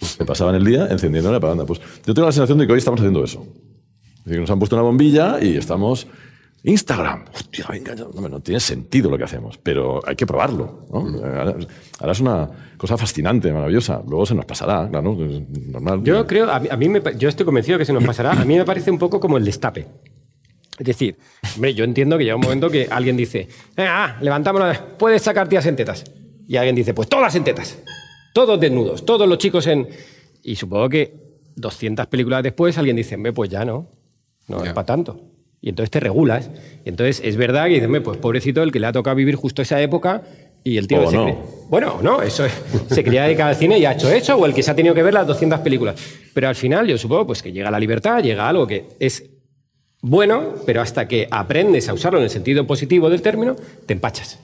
[0.00, 1.66] Se pasaban el día encendiéndola y apagándola.
[1.66, 3.44] Pues yo tengo la sensación de que hoy estamos haciendo eso.
[4.18, 6.06] Es decir, nos han puesto una bombilla y estamos...
[6.62, 7.24] Instagram.
[7.34, 10.86] Hostia, venga, no, no tiene sentido lo que hacemos, pero hay que probarlo.
[10.92, 10.98] ¿no?
[11.24, 11.56] Ahora,
[11.98, 14.00] ahora es una cosa fascinante, maravillosa.
[14.08, 15.16] Luego se nos pasará, claro,
[15.68, 16.04] normal.
[16.04, 18.32] Yo creo, a mí, a mí me yo estoy convencido que se nos pasará.
[18.40, 19.86] A mí me parece un poco como el destape.
[20.78, 21.16] Es decir,
[21.56, 25.48] hombre, yo entiendo que llega un momento que alguien dice, ah, levantamos, la- puedes sacar
[25.48, 26.04] tías en tetas.
[26.48, 27.78] Y alguien dice, pues todas en tetas.
[28.34, 29.86] Todos desnudos, todos los chicos en...
[30.42, 31.12] Y supongo que
[31.56, 33.86] 200 películas después alguien dice, hombre, pues ya no,
[34.48, 35.20] no es para tanto.
[35.60, 36.50] Y entonces te regulas.
[36.84, 39.60] Y entonces es verdad que dices, pues pobrecito el que le ha tocado vivir justo
[39.62, 40.22] esa época
[40.64, 41.24] y el tío O que se no.
[41.24, 41.36] cree-
[41.68, 42.52] Bueno, no, eso es,
[42.90, 44.94] se quería dedicar al cine y ha hecho eso, o el que se ha tenido
[44.94, 45.96] que ver las 200 películas.
[46.32, 49.24] Pero al final yo supongo pues, que llega la libertad, llega algo que es
[50.00, 54.38] bueno, pero hasta que aprendes a usarlo en el sentido positivo del término, te empachas.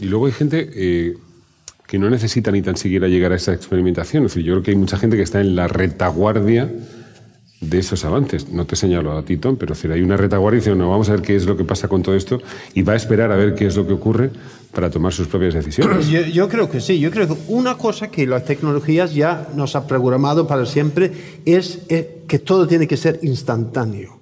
[0.00, 1.16] Y luego hay gente eh,
[1.86, 4.24] que no necesita ni tan siquiera llegar a esa experimentación.
[4.24, 6.70] Es decir, yo creo que hay mucha gente que está en la retaguardia
[7.60, 8.50] de esos avances.
[8.50, 11.12] No te señalo a ti, Tom, pero decir, hay una retaguardia y no, vamos a
[11.12, 12.40] ver qué es lo que pasa con todo esto
[12.74, 14.30] y va a esperar a ver qué es lo que ocurre
[14.72, 16.08] para tomar sus propias decisiones.
[16.08, 19.74] Yo, yo creo que sí, yo creo que una cosa que las tecnologías ya nos
[19.74, 21.12] ha programado para siempre
[21.46, 24.15] es, eh, que todo tiene que ser instantáneo.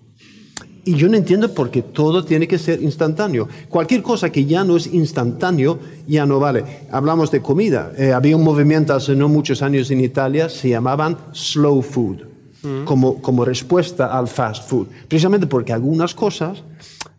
[0.87, 3.49] Y yo no entiendo por qué todo tiene que ser instantáneo.
[3.68, 6.64] Cualquier cosa que ya no es instantáneo ya no vale.
[6.90, 7.92] Hablamos de comida.
[7.97, 12.18] Eh, había un movimiento hace no muchos años en Italia, se llamaban slow food,
[12.85, 14.88] como, como respuesta al fast food.
[15.09, 16.62] Precisamente porque algunas cosas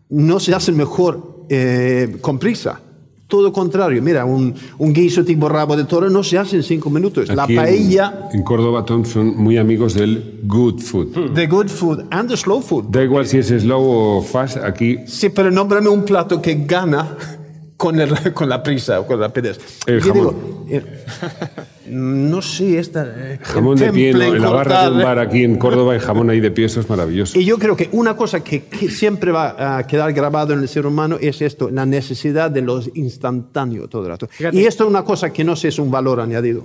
[0.08, 2.80] no se hacen mejor eh, con prisa.
[3.28, 6.90] Todo contrario, mira, un, un guiso tipo rabo de toro no se hace en cinco
[6.90, 7.28] minutos.
[7.28, 11.32] La Aquí en- paella, En, Córdoba, Tom, son muy amigos del good food.
[11.34, 12.84] the good food and the slow food.
[12.88, 13.82] Da igual si es slow
[14.18, 17.16] o fast, aquí Sí, pero nómbrame un plato que gana
[17.76, 19.58] con, el- con la prisa o con la rapidez.
[19.86, 20.36] El Yo jamón.
[20.66, 20.82] digo, eh,
[21.88, 23.06] no sé, esta...
[23.16, 26.00] eh, jamón el de pie, en la barra de un bar aquí en Córdoba hay
[26.00, 27.38] jamón ahí de pie, eso es maravilloso.
[27.38, 30.68] Y yo creo que una cosa que, que siempre va a quedar grabado en el
[30.68, 34.26] ser humano es esto, la necesidad de lo instantáneo todo el rato.
[34.30, 34.56] Fíjate.
[34.56, 36.64] Y esto es una cosa que no sé es un valor añadido.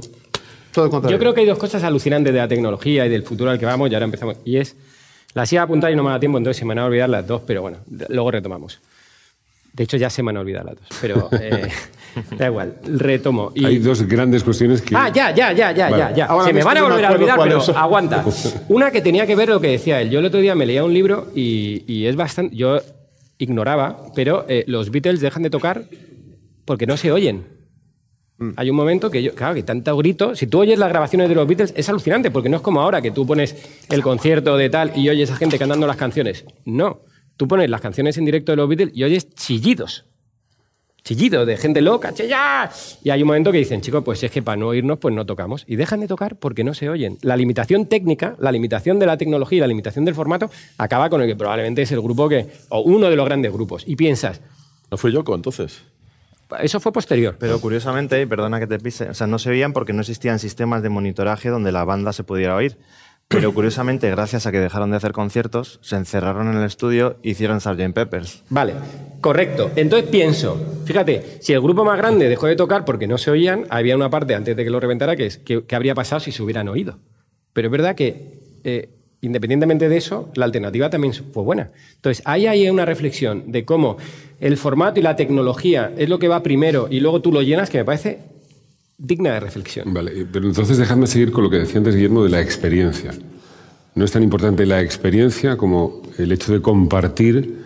[0.73, 1.17] Todo lo contrario.
[1.17, 3.65] Yo creo que hay dos cosas alucinantes de la tecnología y del futuro al que
[3.65, 4.37] vamos, y ahora empezamos.
[4.45, 4.75] Y es,
[5.33, 7.09] las iba a apuntar y no me da tiempo, entonces se me van a olvidar
[7.09, 8.79] las dos, pero bueno, luego retomamos.
[9.73, 11.69] De hecho, ya se me van a olvidar las dos, pero eh,
[12.37, 13.51] da igual, retomo.
[13.55, 14.95] Y- Hay dos grandes cuestiones que...
[14.95, 15.97] Ah, ya, ya, ya, ya, Vale.
[15.97, 16.25] ya, ya.
[16.25, 17.75] Ahora Se me van a volver a olvidar, pero son.
[17.77, 18.25] aguanta.
[18.69, 20.09] Una que tenía que ver lo que decía él.
[20.09, 22.55] Yo el otro día me leía un libro y, y es bastante.
[22.55, 22.81] Yo
[23.37, 25.85] ignoraba, pero eh, los Beatles dejan de tocar
[26.65, 27.45] porque no se oyen.
[28.55, 30.35] Hay un momento que yo, claro, que tanto grito.
[30.35, 32.99] Si tú oyes las grabaciones de los Beatles, es alucinante, porque no es como ahora
[32.99, 33.55] que tú pones
[33.89, 36.43] el concierto de tal y oyes a gente cantando las canciones.
[36.65, 37.01] No.
[37.37, 40.05] Tú pones las canciones en directo de los Beatles y oyes chillidos
[41.03, 42.69] chillido de gente loca, chilla.
[43.03, 45.25] Y hay un momento que dicen, chicos, pues es que para no oírnos, pues no
[45.25, 45.63] tocamos.
[45.67, 47.17] Y dejan de tocar porque no se oyen.
[47.21, 51.21] La limitación técnica, la limitación de la tecnología y la limitación del formato acaba con
[51.21, 53.83] el que probablemente es el grupo que, o uno de los grandes grupos.
[53.87, 54.41] Y piensas,
[54.91, 55.83] ¿No fue Yoko entonces?
[56.59, 57.37] eso fue posterior.
[57.39, 60.83] Pero curiosamente, perdona que te pise, o sea, no se veían porque no existían sistemas
[60.83, 62.77] de monitoraje donde la banda se pudiera oír.
[63.31, 67.29] Pero curiosamente, gracias a que dejaron de hacer conciertos, se encerraron en el estudio e
[67.29, 67.93] hicieron Sgt.
[67.93, 68.43] Peppers.
[68.49, 68.73] Vale,
[69.21, 69.71] correcto.
[69.75, 73.65] Entonces pienso, fíjate, si el grupo más grande dejó de tocar porque no se oían,
[73.69, 76.31] había una parte antes de que lo reventara que es ¿qué, qué habría pasado si
[76.31, 76.99] se hubieran oído?
[77.53, 78.89] Pero es verdad que, eh,
[79.21, 81.71] independientemente de eso, la alternativa también fue buena.
[81.95, 83.97] Entonces, ahí hay una reflexión de cómo
[84.39, 87.69] el formato y la tecnología es lo que va primero y luego tú lo llenas,
[87.69, 88.19] que me parece
[89.01, 89.93] digna de reflexión.
[89.93, 93.11] Vale, pero entonces dejadme seguir con lo que decía antes Guillermo de la experiencia.
[93.95, 97.61] No es tan importante la experiencia como el hecho de compartir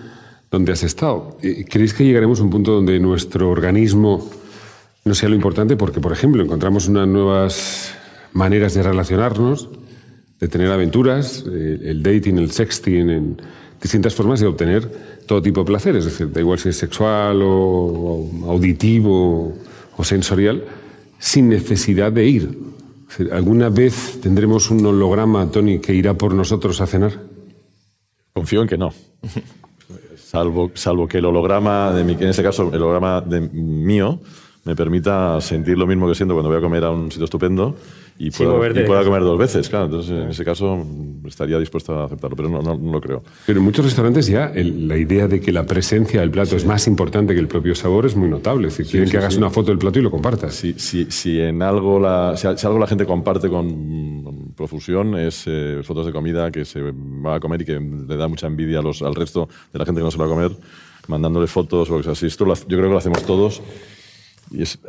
[0.49, 1.37] donde has estado.
[1.69, 4.29] ¿Creéis que llegaremos a un punto donde nuestro organismo
[5.03, 5.75] no sea lo importante?
[5.75, 7.91] Porque, por ejemplo, encontramos unas nuevas
[8.31, 9.69] maneras de relacionarnos,
[10.39, 13.41] de tener aventuras, eh, el dating, el sexting, en
[13.81, 14.89] distintas formas de obtener
[15.27, 15.95] todo tipo de placer.
[15.97, 19.53] Es decir, da igual si es sexual o auditivo
[19.97, 20.63] o sensorial,
[21.25, 22.59] sin necesidad de ir.
[23.31, 27.13] ¿Alguna vez tendremos un holograma, Tony, que irá por nosotros a cenar?
[28.31, 28.93] Confío en que no.
[30.15, 34.19] Salvo, salvo que el holograma, en este caso, el holograma de mío,
[34.65, 37.75] me permita sentir lo mismo que siento cuando voy a comer a un sitio estupendo
[38.17, 39.67] y pueda, comer dos veces.
[39.67, 40.85] Claro, entonces en ese caso
[41.25, 43.23] estaría dispuesto a aceptarlo, pero no, no, lo creo.
[43.45, 46.87] Pero en muchos restaurantes ya la idea de que la presencia del plato es más
[46.87, 48.69] importante que el propio sabor es muy notable.
[48.69, 50.55] Es decir, quieren que hagas una foto del plato y lo compartas.
[50.55, 55.81] Si, si, si en algo la, si, algo la gente comparte con profusión es eh,
[55.83, 58.81] fotos de comida que se va a comer y que le da mucha envidia a
[58.81, 60.51] los, al resto de la gente que no se va a comer,
[61.07, 62.27] mandándole fotos o cosas así.
[62.27, 63.61] Esto yo creo que lo hacemos todos.
[64.51, 64.79] Y es,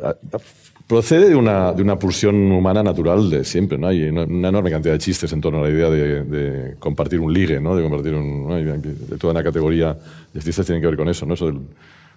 [0.87, 3.77] procede de una, de una pulsión humana natural de siempre.
[3.77, 3.87] ¿no?
[3.87, 7.59] Hay una, enorme cantidad de chistes en torno a la idea de, compartir un ligue,
[7.59, 7.75] ¿no?
[7.75, 9.97] de compartir un, de toda una categoría
[10.33, 11.33] de chistes tienen que ver con eso, ¿no?
[11.33, 11.59] eso del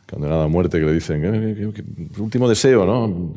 [0.09, 1.73] condenado a muerte que le dicen, eh,
[2.19, 3.33] último deseo, ¿no?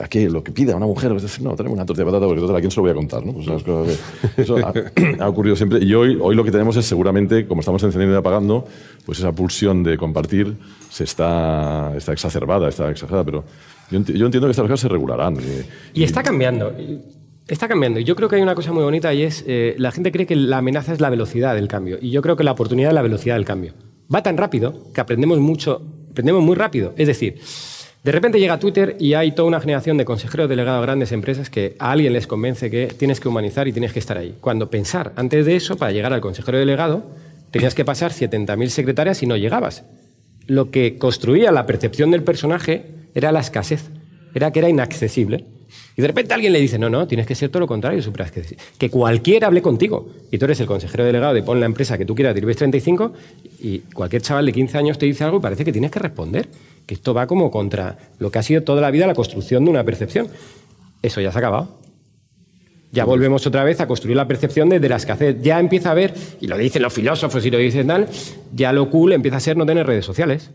[0.00, 0.28] ¿A qué?
[0.30, 1.12] Lo que pida una mujer.
[1.12, 2.90] Es decir, no, tenemos una tortilla de patata porque total, ¿a quién se lo voy
[2.90, 3.24] a contar?
[3.24, 3.32] ¿no?
[3.32, 3.98] Pues
[4.36, 4.72] eso ha,
[5.24, 5.82] ha, ocurrido siempre.
[5.82, 8.66] Y hoy, hoy lo que tenemos es seguramente, como estamos encendiendo y apagando,
[9.04, 10.56] pues esa pulsión de compartir
[10.90, 13.44] se está, está exacerbada, está exagerada, pero
[13.90, 15.36] yo, entiendo que estas cosas se regularán.
[15.92, 16.74] Y, está cambiando.
[17.46, 18.00] Está cambiando.
[18.00, 20.26] Y yo creo que hay una cosa muy bonita y es, eh, la gente cree
[20.26, 21.98] que la amenaza es la velocidad del cambio.
[22.00, 23.74] Y yo creo que la oportunidad es la velocidad del cambio.
[24.12, 26.94] Va tan rápido que aprendemos mucho, aprendemos muy rápido.
[26.96, 27.40] Es decir,
[28.02, 31.50] de repente llega Twitter y hay toda una generación de consejeros delegados a grandes empresas
[31.50, 34.34] que a alguien les convence que tienes que humanizar y tienes que estar ahí.
[34.40, 37.04] Cuando pensar antes de eso, para llegar al consejero delegado,
[37.50, 39.84] tenías que pasar 70.000 secretarias y no llegabas
[40.46, 42.84] lo que construía la percepción del personaje
[43.14, 43.90] era la escasez,
[44.34, 45.44] era que era inaccesible.
[45.96, 48.02] Y de repente alguien le dice, no, no, tienes que ser todo lo contrario,
[48.78, 50.08] que cualquiera hable contigo.
[50.30, 53.12] Y tú eres el consejero delegado de pon la empresa que tú quieras de 35
[53.60, 56.48] y cualquier chaval de 15 años te dice algo y parece que tienes que responder.
[56.86, 59.70] Que esto va como contra lo que ha sido toda la vida la construcción de
[59.70, 60.28] una percepción.
[61.02, 61.78] Eso ya se ha acabado.
[62.92, 65.40] Ya volvemos otra vez a construir la percepción de, la escasez.
[65.40, 68.06] Ya empieza a haber, y lo dicen los filósofos y lo dicen tal,
[68.52, 70.50] ya lo cool empieza a ser no tener redes sociales.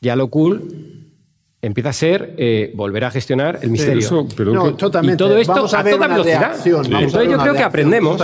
[0.00, 0.97] Ya lo cool
[1.60, 4.26] empieza a ser eh, volver a gestionar el misterio.
[4.52, 5.24] no, totalmente.
[5.24, 6.54] Y todo esto Vamos a, toda velocidad.
[6.64, 8.20] Entonces yo creo que aprendemos.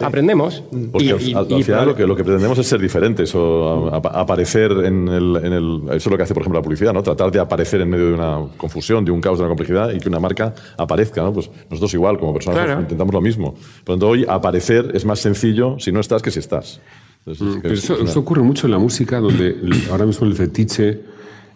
[0.00, 0.62] Aprendemos.
[0.90, 1.20] Porque al,
[1.64, 5.82] final lo, que, lo que pretendemos es ser diferentes o aparecer en el, en el,
[5.88, 7.02] Eso es lo que hace, por ejemplo, la publicidad, ¿no?
[7.02, 9.98] Tratar de aparecer en medio de una confusión, de un caos, de una complejidad y
[9.98, 11.32] que una marca aparezca, ¿no?
[11.32, 13.52] Pues nosotros igual, como personas, intentamos lo mismo.
[13.52, 16.80] Por lo tanto, hoy aparecer es más sencillo si no estás que si estás.
[17.26, 19.56] Mm, eso, eso ocurre mucho en la música, donde
[19.90, 21.11] ahora mismo el fetiche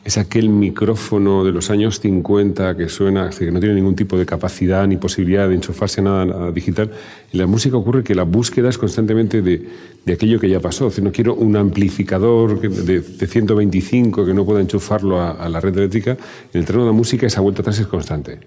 [0.07, 4.25] es aquel micrófono de los años 50 que suena, que no tiene ningún tipo de
[4.25, 6.93] capacidad ni posibilidad de enchufarse a nada digital.
[7.33, 9.69] En la música ocurre que la búsqueda es constantemente de,
[10.13, 10.93] aquello que ya pasó.
[11.03, 16.13] no quiero un amplificador de, 125 que no pueda enchufarlo a, la red eléctrica.
[16.53, 18.39] En el terreno de la música esa vuelta atrás es constante.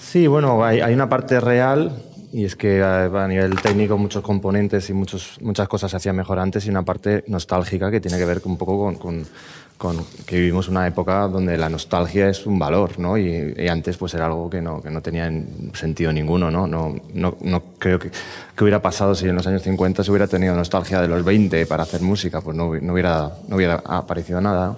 [0.00, 1.92] Sí, bueno, hay, una parte real
[2.32, 6.38] y es que a, nivel técnico muchos componentes y muchos, muchas cosas se hacían mejor
[6.38, 9.26] antes y una parte nostálgica que tiene que ver un poco con
[10.26, 13.16] que vivimos una época donde la nostalgia es un valor, ¿no?
[13.16, 15.30] Y, antes pues era algo que no, que no tenía
[15.72, 16.66] sentido ninguno, ¿no?
[16.66, 20.26] No, no, no creo que, que, hubiera pasado si en los años 50 se hubiera
[20.26, 24.40] tenido nostalgia de los 20 para hacer música, pues no, no hubiera, no hubiera aparecido
[24.40, 24.76] nada.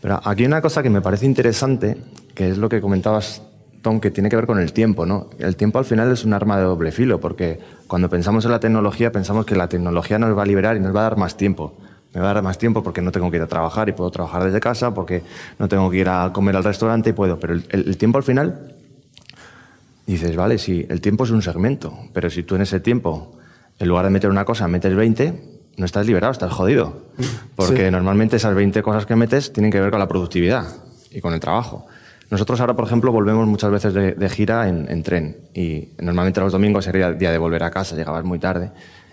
[0.00, 1.96] Pero aquí hay una cosa que me parece interesante,
[2.34, 3.42] que es lo que comentabas,
[3.82, 5.28] Tom, que tiene que ver con el tiempo, ¿no?
[5.38, 8.58] El tiempo al final es un arma de doble filo, porque cuando pensamos en la
[8.58, 11.36] tecnología pensamos que la tecnología nos va a liberar y nos va a dar más
[11.36, 11.74] tiempo
[12.12, 14.10] me va a dar más tiempo porque no tengo que ir a trabajar y puedo
[14.10, 15.22] trabajar desde casa, porque
[15.58, 17.38] no tengo que ir a comer al restaurante y puedo.
[17.38, 18.74] Pero el, tiempo al final,
[20.06, 23.38] dices, vale, sí, el tiempo es un segmento, pero si tú en ese tiempo,
[23.78, 27.06] en lugar de meter una cosa, metes 20, no estás liberado, estás jodido.
[27.54, 30.66] Porque normalmente esas 20 cosas que metes tienen que ver con la productividad
[31.12, 31.86] y con el trabajo.
[32.28, 36.52] Nosotros ahora, por ejemplo, volvemos muchas veces de, gira en, en, tren y normalmente los
[36.52, 38.70] domingos sería día de volver a casa, llegabas muy tarde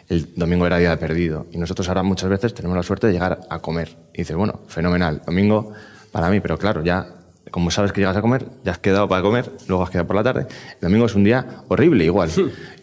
[0.09, 1.45] el domingo era día de perdido.
[1.51, 3.97] Y nosotros ahora muchas veces tenemos la suerte de llegar a comer.
[4.13, 5.73] Y dices, bueno, fenomenal, domingo
[6.11, 7.07] para mí, pero claro, ya
[7.51, 10.15] como sabes que llegas a comer, ya has quedado para comer, luego has quedado por
[10.17, 10.47] la tarde.
[10.75, 12.29] El domingo es un día horrible igual.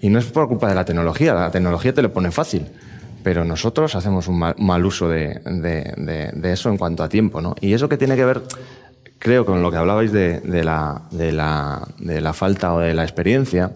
[0.01, 2.67] Y no es por culpa de la tecnología, la tecnología te lo pone fácil.
[3.23, 7.09] Pero nosotros hacemos un mal, mal uso de, de- de- de eso en cuanto a
[7.09, 7.55] tiempo, ¿no?
[7.61, 8.43] Y eso que tiene que ver,
[9.19, 12.93] creo, con lo que hablabais de, de la, de, la, de la falta o de
[12.95, 13.71] la experiencia.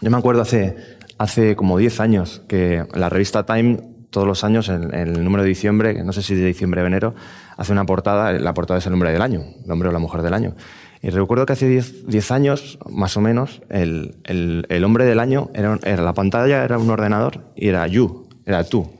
[0.00, 0.76] Yo me acuerdo hace,
[1.18, 5.48] hace como 10 años que la revista Time, todos los años, en, el número de
[5.50, 7.14] diciembre, no sé si de diciembre o enero,
[7.56, 10.22] hace una portada, la portada es el hombre del año, el hombre o la mujer
[10.22, 10.54] del año.
[11.02, 15.50] Y recuerdo que hace 10 10 años, más o menos, el, el- hombre del año,
[15.54, 18.90] era, era la pantalla era un ordenador y era you, era tú.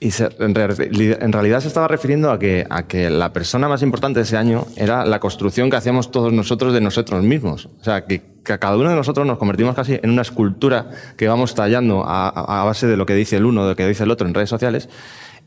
[0.00, 3.80] Y en, re- en realidad se estaba refiriendo a que, a que la persona más
[3.82, 7.70] importante de ese año era la construcción que hacíamos todos nosotros de nosotros mismos.
[7.80, 11.54] O sea, que, cada uno de nosotros nos convertimos casi en una escultura que vamos
[11.54, 14.26] tallando a, base de lo que dice el uno, de lo que dice el otro
[14.26, 14.90] en redes sociales.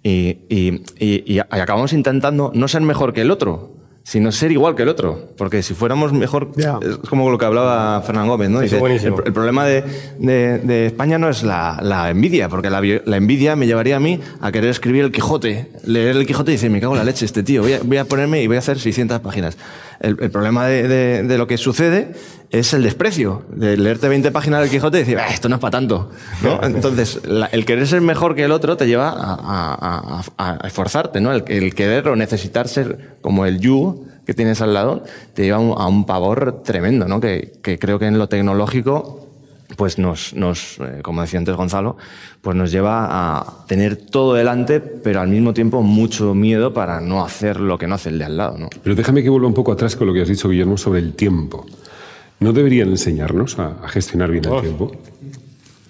[0.01, 3.75] Y- y acabamos intentando no ser mejor que el otro,
[4.10, 5.32] sino ser igual que el otro.
[5.38, 8.62] Porque si fuéramos mejor, es como lo que hablaba Fernán Gómez, ¿no?
[8.62, 9.17] Dice, buenísimo.
[9.20, 9.84] el, el problema de,
[10.17, 14.00] de- de España no es la, la envidia, porque la, la envidia me llevaría a
[14.00, 17.04] mí a querer escribir el Quijote, leer el Quijote y decir, me cago en la
[17.04, 19.58] leche este tío, voy a, voy a ponerme y voy a hacer 600 páginas.
[19.99, 22.13] El, el problema de, de- de lo que sucede
[22.49, 25.62] es el desprecio, de leerte 20 páginas del Quijote y decir, "Ah, esto no es
[25.62, 26.12] para tanto.
[26.43, 26.60] ¿no?
[26.63, 30.67] Entonces, la- el querer ser mejor que el otro te lleva a, a- a- a
[30.67, 31.31] esforzarte, ¿no?
[31.33, 35.57] El, el querer o necesitar ser como el you que tienes al lado te lleva
[35.57, 37.19] a un, pavor tremendo, ¿no?
[37.19, 39.27] Que, que creo que en lo tecnológico
[39.75, 41.97] pues nos, nos eh, como decía antes Gonzalo,
[42.41, 43.08] pues nos lleva
[43.39, 47.86] a tener todo delante, pero al mismo tiempo mucho miedo para no hacer lo que
[47.88, 48.69] no hace el de al lado, ¿no?
[48.82, 51.13] Pero déjame que vuelva un poco atrás con lo que has dicho, Guillermo, sobre el
[51.13, 51.65] tiempo.
[52.39, 54.91] ¿No deberían enseñarnos a, a gestionar bien el tiempo?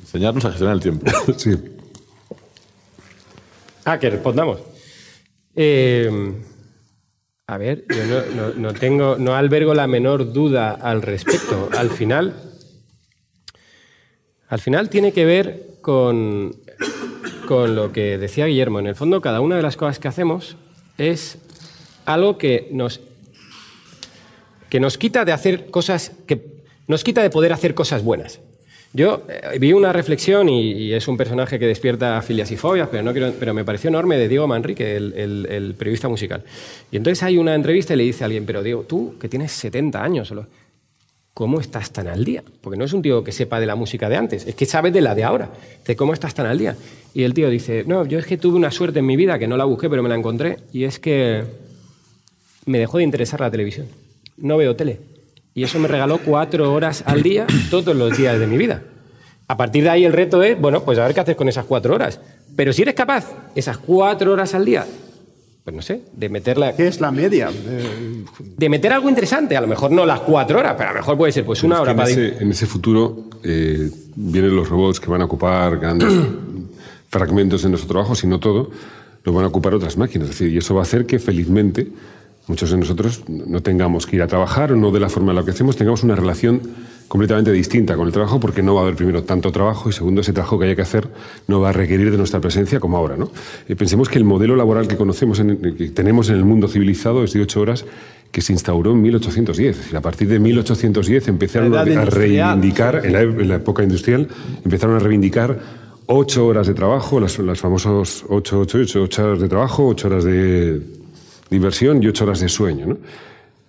[0.01, 1.05] Enseñarnos a gestionar el tiempo.
[1.37, 1.55] sí.
[3.85, 4.59] Ah, que respondamos.
[5.55, 6.33] Eh,
[7.47, 11.69] a ver, yo no, no- no tengo, no albergo la menor duda al respecto.
[11.77, 12.46] Al final,
[14.49, 16.55] al final tiene que ver con,
[17.47, 18.79] con lo que decía Guillermo.
[18.79, 20.55] En el fondo, cada una de las cosas que hacemos
[20.97, 21.37] es
[22.05, 23.01] algo que nos,
[24.69, 26.41] que nos quita de hacer cosas, que
[26.87, 28.39] nos quita de poder hacer cosas buenas.
[28.93, 33.03] Yo eh, vi una reflexión y, es un personaje que despierta filias y fobias, pero,
[33.03, 36.43] no quiero, pero me pareció enorme de Diego Manrique, el, el- periodista musical.
[36.89, 39.51] Y entonces hay una entrevista y le dice a alguien, pero Diego, tú que tienes
[39.51, 40.33] 70 años
[41.37, 42.41] ¿cómo estás tan al día?
[42.61, 44.91] Porque no es un tío que sepa de la música de antes, es que sabes
[44.91, 45.51] de la de ahora,
[45.85, 46.75] de cómo estás tan al día.
[47.13, 49.45] Y el tío dice, no, yo es que tuve una suerte en mi vida que
[49.45, 51.43] no la busqué, pero me la encontré, y es que
[52.65, 53.85] me dejó de interesar la televisión.
[54.37, 54.99] No veo tele.
[55.53, 58.81] Y eso me regaló cuatro horas al día todos los días de mi vida.
[59.47, 61.65] A partir de ahí el reto es, bueno, pues a ver qué haces con esas
[61.65, 62.19] cuatro horas.
[62.55, 64.87] Pero si eres capaz, esas cuatro horas al día,
[65.67, 66.73] pues no sé, de meterla...
[66.77, 67.49] ¿Qué es la media?
[68.55, 71.17] De meter algo interesante, a lo mejor no las cuatro horas, pero a lo mejor
[71.17, 72.09] puede ser pues una hora en, para...
[72.09, 76.13] ese, en ese futuro eh, vienen los robots que van a ocupar grandes
[77.09, 78.71] fragmentos de nuestro trabajo, si no todo,
[79.25, 80.29] lo van a ocupar otras máquinas.
[80.29, 81.89] Es decir, y eso va a hacer que felizmente
[82.47, 85.37] muchos de nosotros no tengamos que ir a trabajar o no de la forma en
[85.37, 86.61] la que hacemos, tengamos una relación
[87.07, 90.21] completamente distinta con el trabajo porque no va a haber primero tanto trabajo y segundo
[90.21, 91.07] ese trabajo que haya que hacer
[91.47, 93.15] no va a requerir de nuestra presencia como ahora.
[93.15, 93.31] ¿no?
[93.69, 97.23] Eh, pensemos que el modelo laboral que conocemos, en- que tenemos en el mundo civilizado
[97.23, 97.85] es de ocho horas
[98.31, 99.69] que se instauró en 1810.
[99.69, 101.83] Es decir, a partir de 1810 empezaron a,
[102.55, 104.27] reivindicar, en la, en la época industrial,
[104.65, 105.59] empezaron a reivindicar
[106.07, 110.07] ocho horas de trabajo, las, las famosas ocho, ocho, ocho, ocho horas de trabajo, ocho
[110.07, 110.81] horas de
[111.49, 112.85] diversión y ocho horas de sueño.
[112.87, 112.97] ¿no?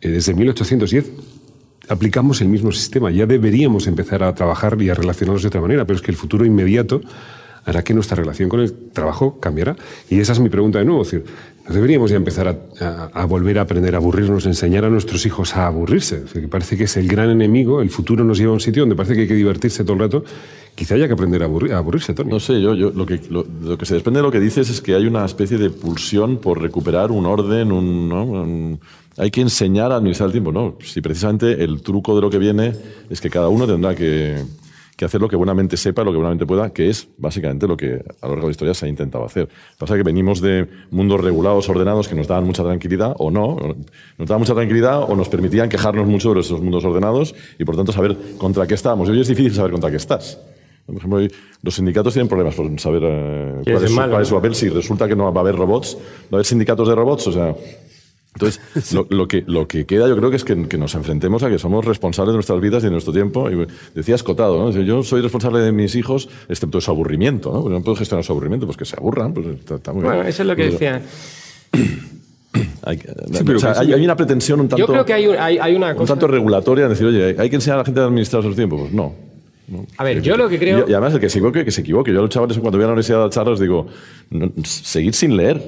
[0.01, 1.11] Eh, desde 1810
[1.89, 3.11] aplicamos el mismo sistema.
[3.11, 6.17] Ya deberíamos empezar a trabajar y a relacionarnos de otra manera, pero es que el
[6.17, 7.01] futuro inmediato
[7.65, 9.77] hará que nuestra relación con el trabajo cambiará.
[10.09, 11.03] Y esa es mi pregunta de nuevo.
[11.03, 12.59] Es decir, ¿no deberíamos ya empezar
[13.15, 16.17] a, volver a aprender a aburrirnos, enseñar a nuestros hijos a aburrirse?
[16.17, 18.61] Es decir, que parece que es el gran enemigo, el futuro nos lleva a un
[18.61, 20.25] sitio donde parece que hay que divertirse todo el rato.
[20.75, 22.31] Quizá haya que aprender a, aburrir- a aburrirse, Tony.
[22.31, 23.45] No sé, yo, yo lo, que, lo,
[23.77, 26.61] que se desprende de lo que dices es que hay una especie de pulsión por
[26.63, 28.79] recuperar un orden, un, ¿no?
[29.17, 30.77] Hay que enseñar a administrar el tiempo, ¿no?
[30.81, 32.73] Si precisamente el truco de lo que viene
[33.11, 34.37] es que cada uno tendrá que,
[34.99, 38.05] que hacer lo que buenamente sepa, lo que buenamente pueda, que es básicamente lo que
[38.21, 39.49] a lo largo de la historia se ha intentado hacer.
[39.79, 43.57] Pasa que venimos de mundos regulados, ordenados, que nos daban mucha tranquilidad, o no,
[44.19, 47.77] nos daban mucha tranquilidad, o nos permitían quejarnos mucho de esos mundos ordenados, y por
[47.77, 49.09] tanto saber contra qué estábamos.
[49.09, 50.41] Y hoy es difícil saber contra qué estás.
[50.85, 51.21] Por ejemplo,
[51.63, 54.55] los sindicatos tienen problemas por saber eh, ¿Quién cuál, es su, cuál es su papel.
[54.57, 56.01] Si resulta que no va a haber robots, va
[56.33, 57.55] a haber sindicatos de robots, o sea...
[58.41, 61.43] Entonces, lo, lo que, lo que queda yo creo que es que, que nos enfrentemos
[61.43, 63.51] a que somos responsables de nuestras vidas y de nuestro tiempo.
[63.51, 64.71] Y decía Escotado, ¿no?
[64.71, 67.53] Yo soy responsable de mis hijos, excepto su aburrimiento.
[67.53, 67.63] ¿no?
[67.63, 69.35] Porque no puedo gestionar su aburrimiento, pues que se aburran.
[69.35, 70.29] Pues está, está muy Bueno, bien.
[70.29, 71.03] eso es lo que Pues, decía.
[72.83, 72.99] Hay,
[73.55, 75.97] o sea, una pretensión un tanto, Yo creo que hay, un- hay, hay una un
[75.97, 76.15] cosa...
[76.15, 78.81] tanto regulatoria en decir, oye, hay que enseñar a la gente a administrar sus tiempos.
[78.81, 79.15] Pues no.
[79.99, 80.87] A ver, yo lo que creo...
[80.89, 82.11] Y, y además, el que se equivoque, que se equivoque.
[82.13, 83.87] Yo a los chavales, cuando voy a la universidad a charlas, digo,
[84.31, 85.61] no, seguid sin leer.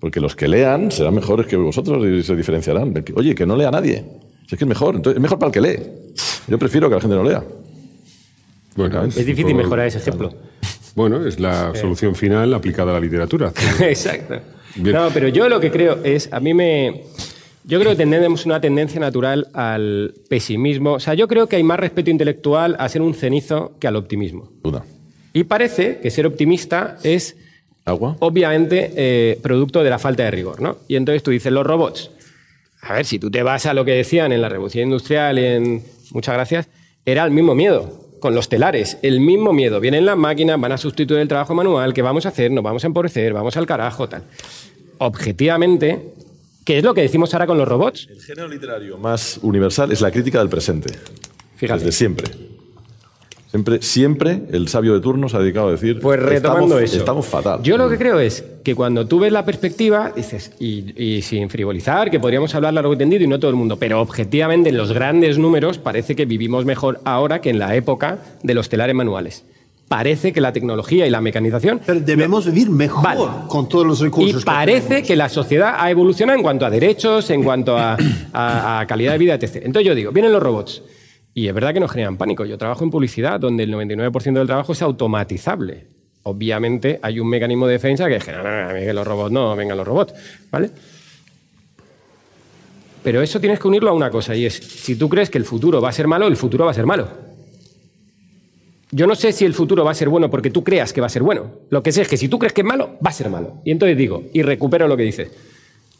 [0.00, 2.94] Porque los que lean serán mejores que vosotros y se diferenciarán.
[3.14, 4.04] Oye, que no lea nadie.
[4.46, 4.96] Si es que es mejor.
[4.96, 5.78] Entonces, es mejor para el que lee.
[6.48, 7.42] Yo prefiero que la gente no lea.
[8.76, 10.32] Bueno, Es difícil mejorar ese ejemplo.
[10.94, 13.52] Bueno, es la solución final aplicada a la literatura.
[13.80, 14.40] Exacto.
[14.76, 14.94] Bien.
[14.94, 17.02] No, pero yo lo que creo es, a mí me...
[17.64, 20.92] Yo creo que tenemos una tendencia natural al pesimismo.
[20.92, 23.96] O sea, yo creo que hay más respeto intelectual a ser un cenizo que al
[23.96, 24.52] optimismo.
[24.62, 24.84] Duda.
[25.32, 27.36] Y parece que ser optimista es,
[27.86, 28.16] ¿Agua?
[28.18, 30.78] obviamente, eh, producto de la falta de rigor, ¿no?
[30.88, 32.10] Y entonces tú dices, los robots.
[32.82, 35.84] A ver, si tú te vas a lo que decían en la Revolución Industrial, en...
[36.10, 36.68] Muchas gracias,
[37.04, 38.04] era el mismo miedo.
[38.18, 39.78] Con los telares, el mismo miedo.
[39.78, 42.50] Vienen las máquinas, van a sustituir el trabajo manual, ¿qué vamos a hacer?
[42.50, 44.24] Nos vamos a empobrecer, vamos al carajo, tal.
[44.98, 46.12] Objetivamente,
[46.64, 48.08] ¿qué es lo que decimos ahora con los robots?
[48.10, 50.92] El género literario más universal es la crítica del presente.
[51.56, 51.84] Fíjate.
[51.84, 52.55] Desde siempre.
[53.48, 56.00] Siempre, siempre el sabio de turno se ha dedicado a decir.
[56.00, 56.98] Pues retomando estamos, eso.
[56.98, 57.60] Estamos fatal.
[57.62, 61.48] Yo lo que creo es que cuando tú ves la perspectiva, dices, y, y sin
[61.48, 64.76] frivolizar, que podríamos hablar largo y tendido y no todo el mundo, pero objetivamente en
[64.76, 68.94] los grandes números parece que vivimos mejor ahora que en la época de los telares
[68.96, 69.44] manuales.
[69.88, 73.22] Parece que la tecnología y la mecanización Pero debemos vivir mejor Vale.
[73.46, 74.42] con todos los Y recursos.
[74.42, 77.96] que parece que la sociedad ha evolucionado en cuanto a derechos, en cuanto a,
[78.32, 79.58] a- a calidad de vida, etc.
[79.62, 80.82] Entonces yo digo, vienen los robots.
[81.36, 82.46] Y es verdad que nos generan pánico.
[82.46, 85.86] Yo trabajo en publicidad, donde el 99% del trabajo es automatizable.
[86.22, 89.86] Obviamente hay un mecanismo de defensa que es que no, los robots no, vengan los
[89.86, 90.14] robots.
[90.50, 90.70] ¿Vale?
[93.02, 95.44] Pero eso tienes que unirlo a una cosa, y es, si tú crees que el
[95.44, 97.06] futuro va a ser malo, el futuro va a ser malo.
[98.90, 101.08] Yo no sé si el futuro va a ser bueno porque tú creas que va
[101.08, 101.50] a ser bueno.
[101.68, 103.60] Lo que sé es que si tú crees que es malo, va a ser malo.
[103.62, 105.30] Y entonces digo, y recupero lo que dices.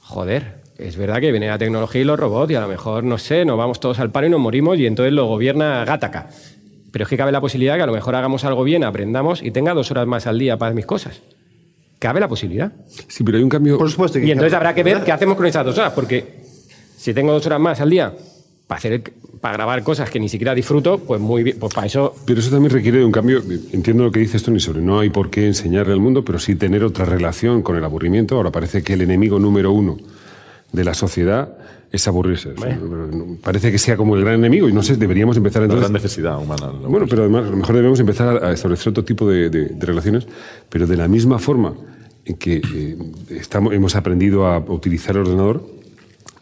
[0.00, 3.18] Joder, es verdad que viene la tecnología y los robots y a lo mejor, no
[3.18, 6.28] sé, nos vamos todos al paro y nos morimos y entonces lo gobierna Gataca.
[6.92, 9.50] Pero es que cabe la posibilidad que a lo mejor hagamos algo bien, aprendamos y
[9.50, 11.22] tenga dos horas más al día para mis cosas.
[11.98, 12.72] Cabe la posibilidad.
[13.08, 13.78] Sí, pero hay un cambio.
[13.78, 16.42] Por supuesto que Y entonces habrá que ver qué hacemos con esas dos horas, porque
[16.96, 18.12] si tengo dos horas más al día
[18.66, 19.02] para, hacer,
[19.40, 22.50] para grabar cosas que ni siquiera disfruto, pues muy bien, pues para eso Pero eso
[22.50, 23.42] también requiere de un cambio.
[23.72, 26.54] Entiendo lo que dices Tony sobre no hay por qué enseñarle al mundo, pero sí
[26.54, 28.36] tener otra relación con el aburrimiento.
[28.36, 29.96] Ahora parece que el enemigo número uno
[30.72, 31.56] de la sociedad
[31.92, 32.50] es aburrirse.
[33.42, 35.82] Parece que sea como el gran enemigo y no sé, deberíamos empezar entonces.
[35.88, 36.66] gran necesidad humana.
[36.86, 39.86] Bueno, pero además a lo mejor debemos empezar a establecer otro tipo de, de- de
[39.86, 40.26] relaciones,
[40.68, 41.74] pero de la misma forma
[42.24, 42.96] en que eh,
[43.30, 45.64] estamos, hemos aprendido a utilizar el ordenador,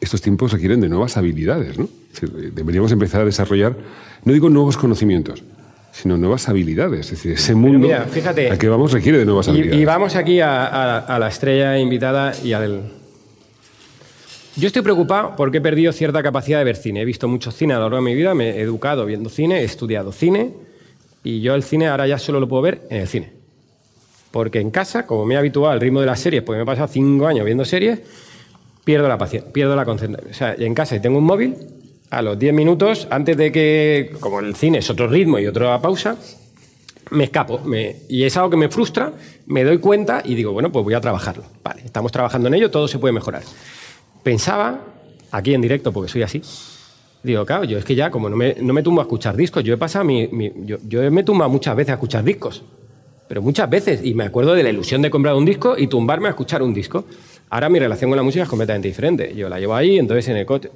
[0.00, 1.88] estos tiempos requieren de nuevas habilidades, ¿no?
[2.12, 3.76] Es decir, deberíamos empezar a desarrollar,
[4.24, 5.42] no digo nuevos conocimientos,
[5.92, 7.00] sino nuevas habilidades.
[7.06, 9.80] Es decir, ese mundo mira, fíjate, al que vamos requiere de nuevas Y, habilidades.
[9.80, 12.90] y vamos aquí a, a- a la estrella invitada y al...
[14.56, 17.00] Yo estoy preocupado porque he perdido cierta capacidad de ver cine.
[17.02, 19.60] He visto mucho cine a lo largo de mi vida, me he educado viendo cine,
[19.60, 20.52] he estudiado cine
[21.24, 23.32] y yo el cine ahora ya solo lo puedo ver en el cine.
[24.30, 26.66] Porque en casa, como me he habituado al ritmo de las series, porque me he
[26.66, 28.00] pasado cinco años viendo series,
[28.84, 30.30] pierdo la paciencia, pierdo la concentración.
[30.30, 31.56] O sea, en casa si tengo un móvil,
[32.10, 35.80] a los 10 minutos, antes de que, como el cine es otro ritmo y otra
[35.80, 36.16] pausa,
[37.10, 37.58] me escapo.
[37.64, 39.12] me- y es algo que me frustra,
[39.46, 41.44] me doy cuenta y digo, bueno, pues voy a trabajarlo.
[41.64, 43.42] Vale, estamos trabajando en ello, todo se puede mejorar.
[44.24, 44.80] Pensaba,
[45.30, 46.42] aquí en directo, porque soy así,
[47.22, 49.62] digo, claro, yo es que ya, como no me, no me tumbo a escuchar discos,
[49.62, 52.62] yo he pasado mi, mi- yo, yo me tumbo muchas veces a escuchar discos,
[53.28, 56.26] pero muchas veces, y me acuerdo de la ilusión de comprar un disco y tumbarme
[56.26, 57.04] a escuchar un disco.
[57.50, 59.32] Ahora mi relación con la música es completamente diferente.
[59.34, 60.70] Yo la llevo ahí, entonces en el coche.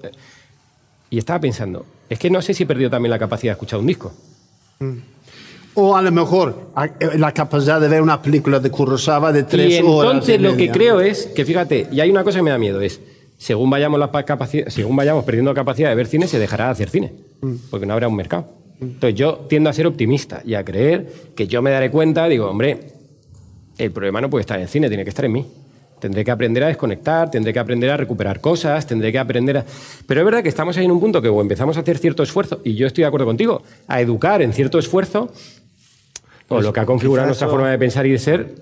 [1.11, 3.81] Y estaba pensando, es que no sé si he perdido también la capacidad de escuchar
[3.81, 4.13] un disco.
[5.75, 6.71] O a lo mejor
[7.01, 10.13] eh, la capacidad de ver una película de Kurosawa de tres y horas.
[10.13, 12.81] entonces lo que creo es que, fíjate, y hay una cosa que me da miedo,
[12.81, 13.01] es,
[13.39, 16.71] según vayamos, la pa- capaci- según vayamos perdiendo capacidad de ver cine, se dejará de
[16.73, 17.13] hacer cine,
[17.71, 18.53] porque no habrá un mercado.
[18.81, 22.51] Entonces yo tiendo a ser optimista y a creer que yo me daré cuenta, digo,
[22.51, 22.79] hombre,
[23.79, 25.47] el problema no puede estar en el cine, tiene que estar en mí.
[26.01, 29.65] Tendré que aprender a desconectar, tendré que aprender a recuperar cosas, tendré que aprender a...
[30.07, 32.23] Pero es verdad que estamos ahí en un punto que o empezamos a hacer cierto
[32.23, 35.33] esfuerzo, y yo estoy de acuerdo contigo, a educar en cierto esfuerzo,
[36.49, 38.55] o lo que ha configurado nuestra forma de pensar y de ser,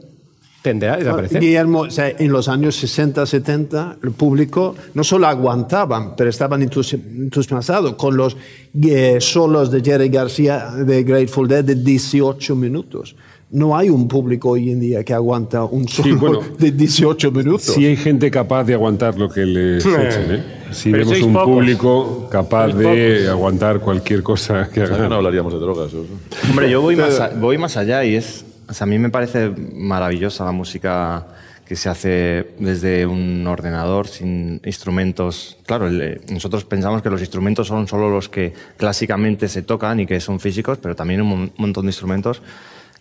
[0.71, 1.41] tenderá a desaparecer.
[1.41, 6.61] Guillermo, o sea, en los años 60, 70, el público no solo aguantaban, pero estaban
[6.63, 8.37] entusi- entusiasmados con los
[8.83, 13.15] eh, solos de Jerry García de Grateful Dead de 18 minutos.
[13.49, 16.41] No hay un público hoy en día que aguanta un solo bueno.
[16.59, 17.63] de 18 minutos.
[17.75, 20.43] Si hay gente capaz de aguantar lo que les echen, ¿eh?
[20.73, 21.49] Si Pero vemos un pocos.
[21.49, 22.77] público capaz Sois
[23.23, 25.09] de aguantar cualquier cosa que O sea, que haga.
[25.09, 25.95] no hablaríamos de drogas.
[25.95, 26.05] o-
[26.51, 28.45] Hombre, yo voy más, a- voy más allá y es.
[28.81, 31.27] A mí me parece maravillosa la música
[31.65, 35.57] que se hace desde un ordenador sin instrumentos.
[35.67, 40.07] Claro, el- nosotros pensamos que los instrumentos son solo los que clásicamente se tocan y
[40.07, 42.41] que son físicos, pero también un mon- montón de instrumentos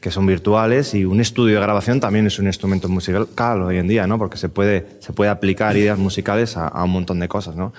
[0.01, 3.88] que son virtuales y un estudio de grabación también es un instrumento musical hoy en
[3.88, 4.18] día, ¿no?
[4.20, 7.74] Porque se puede, se puede aplicar ideas musicales a, a un montón de cosas, ¿no?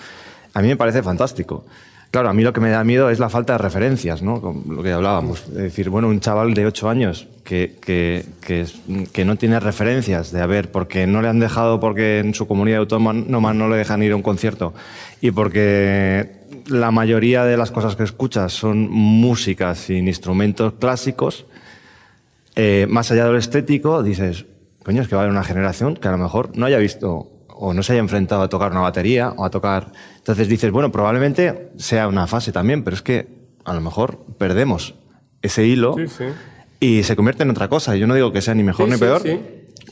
[0.55, 1.65] A mí me parece fantástico.
[2.11, 4.41] Claro, a mí lo que me da miedo es la falta de referencias, ¿no?
[4.41, 5.43] Con lo que hablábamos.
[5.49, 8.25] Es decir, bueno, un chaval de 8 años que, que,
[9.13, 12.47] que, no tiene referencias de, a ver, porque no le han dejado, porque en su
[12.47, 14.73] comunidad autónoma no le dejan ir a un concierto
[15.21, 16.31] y porque
[16.67, 21.47] la mayoría de las cosas que escuchas son músicas sin instrumentos clásicos,
[22.55, 24.47] eh, más allá de lo estético, dices,
[24.83, 27.31] coño, es que va a haber una generación que a lo mejor no haya visto
[27.59, 29.93] o no se haya enfrentado a tocar una batería o a tocar.
[30.19, 33.29] Entonces dices, bueno, probablemente sea una fase también, pero es que
[33.65, 34.95] a lo mejor perdemos
[35.43, 36.25] ese hilo Sí, sí.
[36.81, 37.97] y se convierte en otra cosa.
[37.97, 39.41] Yo no digo que sea ni mejor Sí, ni peor, sí.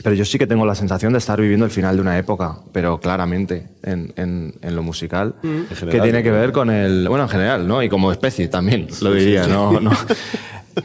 [0.03, 2.59] pero yo sí que tengo la sensación de estar viviendo el final de una época,
[2.73, 5.47] pero claramente en, en- en lo musical, Mm.
[5.49, 6.37] En que general, tiene que ¿no?
[6.37, 7.09] ver con el.
[7.09, 7.83] Bueno, en general, ¿no?
[7.83, 9.81] Y como especie también, lo diría, ¿no?
[9.81, 9.91] no.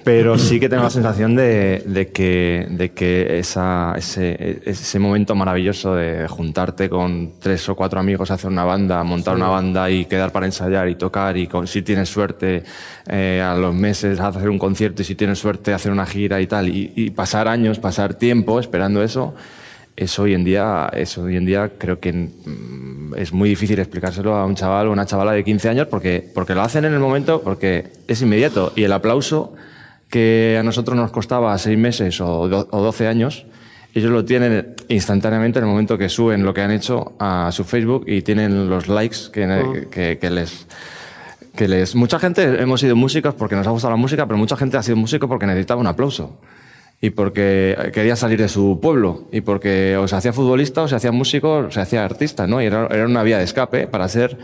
[0.03, 5.33] Pero sí que tengo la sensación de, de que, de que esa, ese, ese momento
[5.33, 10.05] maravilloso de juntarte con tres o cuatro amigos, hacer una banda, montar una banda y
[10.05, 12.63] quedar para ensayar y tocar y con- si tienes suerte
[13.07, 16.45] eh, a los meses hacer un concierto y si tienes suerte hacer una gira y
[16.45, 19.33] tal y, y pasar años, pasar tiempo esperando eso,
[19.95, 24.35] eso hoy en día, eso hoy en día creo que mm, es muy difícil explicárselo
[24.35, 26.99] a un chaval o una chavala de 15 años porque, porque lo hacen en el
[26.99, 29.55] momento, porque es inmediato y el aplauso
[30.09, 33.45] que a nosotros nos costaba seis meses o, do- o 12 años,
[33.93, 37.63] ellos lo tienen instantáneamente en el momento que suben lo que han hecho a su
[37.63, 40.67] Facebook y tienen los likes que, que- que les,
[41.55, 41.95] que les...
[41.95, 44.83] Mucha gente hemos sido músicos porque nos ha gustado la música, pero mucha gente ha
[44.83, 46.39] sido músico porque necesitaba un aplauso.
[47.01, 49.29] Y porque quería salir de su pueblo.
[49.31, 52.61] Y porque o se hacía futbolista, o se hacía músico, o se hacía artista, ¿no?
[52.61, 54.37] Y era, era una vía de escape para ser,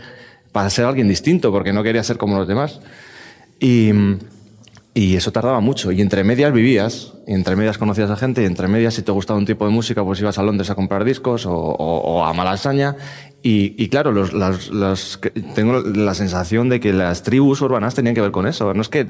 [0.52, 2.80] para ser alguien distinto, porque no quería ser como los demás.
[3.60, 3.90] Y,
[4.96, 5.92] y eso tardaba mucho.
[5.92, 9.12] Y entre medias vivías, y entre medias conocías a gente, y entre medias si te
[9.12, 12.24] gustaba un tipo de música, pues ibas a Londres a comprar discos o, o- o
[12.24, 12.96] a Malasaña.
[13.42, 15.20] Y, y claro, los, las- las
[15.54, 18.72] tengo la sensación de que las tribus urbanas tenían que ver con eso.
[18.72, 19.08] No es que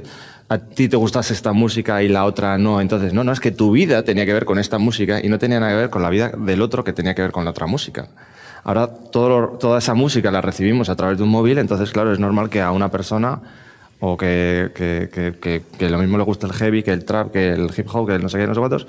[0.49, 2.80] a ti te gustase esta música y la otra no.
[2.80, 5.39] Entonces, no, no, es que tu vida tenía que ver con esta música y no
[5.39, 7.53] tenía nada que ver con la vida del otro que tenía que ver con la
[7.53, 8.09] otra música.
[8.64, 12.18] Ahora todo toda esa música la recibimos a través de un móvil, entonces, claro, es
[12.18, 13.41] normal que a una persona
[14.01, 17.70] o que, que, que, lo mismo le gusta el heavy, que el trap, que el
[17.76, 18.86] hip hop, que el no sé qué, no sé cuántos.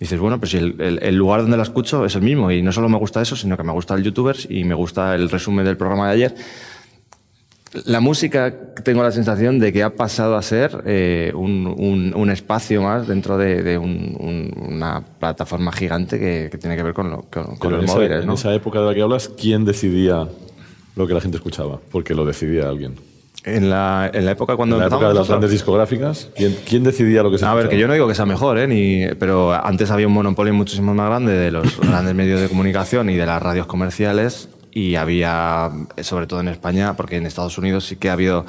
[0.00, 2.62] Dices, bueno, pues si el, el- el lugar donde la escucho es el mismo y
[2.62, 5.28] no solo me gusta eso, sino que me gusta el youtubers y me gusta el
[5.30, 6.34] resumen del programa de ayer.
[7.84, 12.30] La música, tengo la sensación de que ha pasado a ser eh, un, un- un
[12.30, 17.10] espacio más dentro de, de un- un- una plataforma gigante que, tiene que ver con,
[17.10, 18.20] lo- con, con los en esa, móviles.
[18.22, 18.34] en ¿no?
[18.34, 20.26] esa época de la que hablas, ¿quién decidía
[20.96, 21.78] lo que la gente escuchaba?
[21.92, 22.94] Porque lo decidía alguien.
[23.44, 26.82] En, la, en la época cuando En la época de las grandes discográficas, ¿quién, quién
[26.82, 27.70] decidía lo que se A ver, escuchaba?
[27.70, 28.66] que yo no digo que sea mejor, ¿eh?
[28.66, 33.08] Ni, pero antes había un monopolio muchísimo más grande de los grandes medios de comunicación
[33.10, 35.70] y de las radios comerciales y había,
[36.02, 38.44] sobre todo en España, porque en Estados Unidos sí que ha habido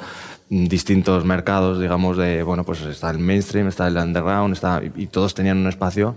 [0.50, 5.02] mm, distintos mercados, digamos, de, bueno, pues está el mainstream, está el underground, está, y,
[5.04, 6.14] y todos tenían un espacio.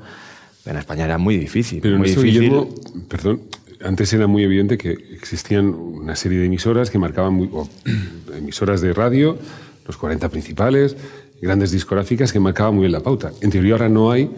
[0.66, 2.32] En España era muy difícil, Pero muy difícil.
[2.40, 2.70] Guillermo,
[3.10, 3.42] perdón,
[3.84, 7.50] antes era muy evidente que existían una serie de emisoras que marcaban, muy,
[8.38, 9.38] emisoras de radio,
[9.86, 10.96] los 40 principales,
[11.42, 13.32] grandes discográficas que marcaban muy bien la pauta.
[13.42, 14.30] En teoría ahora no hay,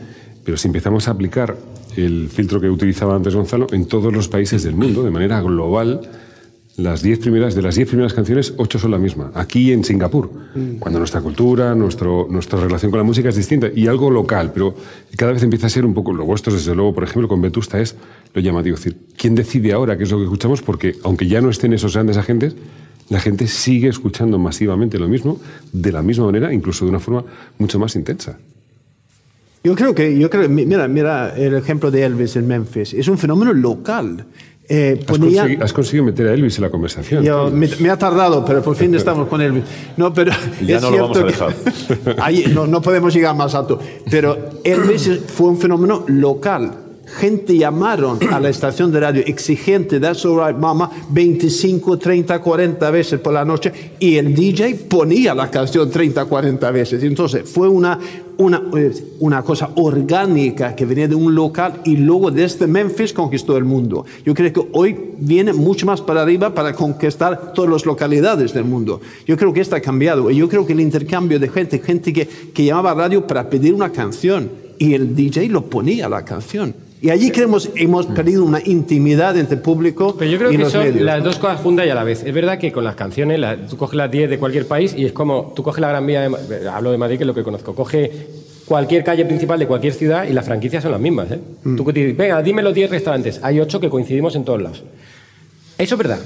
[0.44, 1.56] pero si empezamos a aplicar
[1.96, 6.02] el filtro que utilizaba antes Gonzalo en todos los países del mundo, de manera global,
[6.78, 9.32] las diez primeras, de las 10 primeras canciones, ocho son la misma.
[9.34, 10.30] Aquí en Singapur,
[10.80, 14.76] cuando nuestra cultura, nuestro, nuestra relación con la música es distinta y algo local, pero
[15.16, 17.80] cada vez empieza a ser un poco, lo vuestro desde luego, por ejemplo, con Vetusta
[17.80, 17.96] es
[18.34, 18.76] lo llamativo.
[18.76, 20.62] Es decir, ¿quién decide ahora qué es lo que escuchamos?
[20.62, 22.56] Porque aunque ya no estén esos grandes agentes,
[23.10, 25.40] la gente sigue escuchando masivamente lo mismo,
[25.72, 27.24] de la misma manera, incluso de una forma
[27.58, 28.38] mucho más intensa.
[29.64, 32.94] Yo creo que, yo creo, mi- mira, mira el ejemplo de Elvis en Memphis.
[32.94, 34.26] Es un fenómeno local.
[34.68, 37.24] Eh, Has, ponía- consegui- has conseguido meter a Elvis en la conversación.
[37.24, 39.64] Yo- me, me ha tardado, pero por fin estamos con Elvis.
[39.98, 40.32] No, pero
[40.66, 43.80] Ya es no lo vamos a que- Ahí no, no podemos llegar más alto.
[44.10, 46.72] Pero Elvis fue un fenómeno local.
[47.16, 52.92] Gente llamaron a la estación de radio exigente, That's all right, mama, 25, 30, 40
[52.92, 57.02] veces por la noche y el DJ ponía la canción 30, 40 veces.
[57.04, 57.98] Entonces fue una,
[58.38, 58.62] una,
[59.20, 64.06] una cosa orgánica que venía de un local y luego desde Memphis conquistó el mundo.
[64.26, 68.66] Yo creo que hoy viene mucho más para arriba para conquistar todas las localidades del
[68.66, 69.00] mundo.
[69.26, 72.12] Yo creo que esto ha cambiado y yo creo que el intercambio de gente, gente
[72.12, 76.26] que, que llamaba a radio para pedir una canción y el DJ lo ponía la
[76.26, 76.85] canción.
[77.02, 80.64] Y allí creemos hemos perdido una intimidad entre el público Pero yo creo y que
[80.64, 81.04] los son medios.
[81.04, 82.24] las dos cosas juntas y a la vez.
[82.24, 85.06] Es verdad que con las canciones, la- tú coges las 10 de cualquier país y
[85.06, 86.40] es como, tú coges la Gran Vía, de, Ma-
[86.74, 88.12] hablo de Madrid que es lo que conozco, coge
[88.66, 91.30] cualquier calle principal de cualquier ciudad y las franquicias son las mismas.
[91.32, 91.40] ¿eh?
[91.64, 91.76] Mm.
[91.76, 94.84] Tú dices, venga, dime los 10 restaurantes, hay 8 que coincidimos en todos lados.
[95.78, 96.20] Eso es verdad.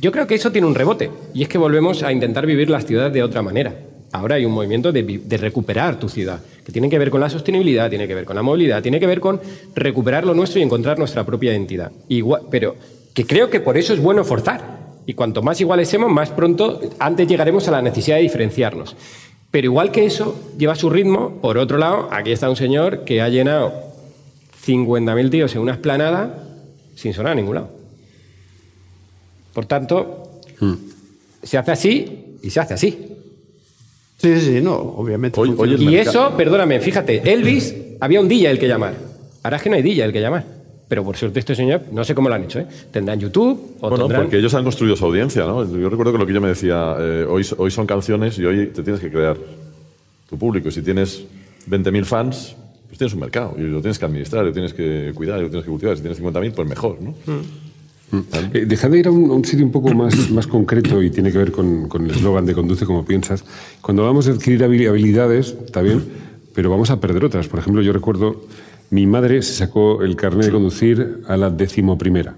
[0.00, 2.86] Yo creo que eso tiene un rebote y es que volvemos a intentar vivir las
[2.86, 3.74] ciudades de otra manera.
[4.12, 7.90] Ahora hay un movimiento de, recuperar tu ciudad, que tiene que ver con la sostenibilidad,
[7.90, 9.40] tiene que ver con la movilidad, tiene que ver con
[9.74, 11.92] recuperar lo nuestro y encontrar nuestra propia identidad.
[12.08, 12.76] Igual, pero
[13.12, 14.78] que creo que por eso es bueno forzar.
[15.04, 18.96] Y cuanto más iguales seamos, más pronto, antes llegaremos a la necesidad de diferenciarnos.
[19.50, 23.22] Pero igual que eso lleva su ritmo, por otro lado, aquí está un señor que
[23.22, 23.72] ha llenado
[24.66, 26.44] 50.000 tíos en una esplanada
[26.94, 27.70] sin sonar a ningún lado.
[29.54, 30.40] Por tanto,
[31.42, 33.17] se hace así y se hace así.
[34.18, 35.40] Sí, sí, no, obviamente.
[35.40, 38.94] Hoy- hoy Y eso, perdóname, fíjate, Elvis había un DJ el que llamar.
[39.42, 40.44] Ahora es que no hay DJ el que llamar.
[40.88, 42.66] Pero por suerte este señor, no sé cómo lo han hecho, ¿eh?
[42.90, 44.22] Tendrán YouTube o Bueno, tendrán...
[44.22, 45.62] porque ellos han construido su audiencia, ¿no?
[45.78, 48.66] Yo recuerdo que lo que yo me decía, eh, hoy, hoy son canciones y hoy
[48.68, 49.36] te tienes que crear
[50.28, 50.68] tu público.
[50.68, 51.24] Y si tienes
[51.68, 52.56] 20.000 fans,
[52.86, 55.64] pues tienes un mercado y lo tienes que administrar, lo tienes que cuidar, lo tienes
[55.64, 55.94] que cultivar.
[55.94, 57.14] Si tienes 50.000, pues mejor, ¿no?
[58.54, 61.10] Eh, dejad de ir a un, a un sitio un poco más, más concreto y
[61.10, 63.44] tiene que ver con, con el eslogan de conduce como piensas.
[63.82, 66.02] Cuando vamos a adquirir habili- habilidades, está bien,
[66.54, 67.48] pero vamos a perder otras.
[67.48, 68.42] Por ejemplo, yo recuerdo,
[68.90, 72.34] mi madre se sacó el carnet de conducir a la decimoprimera.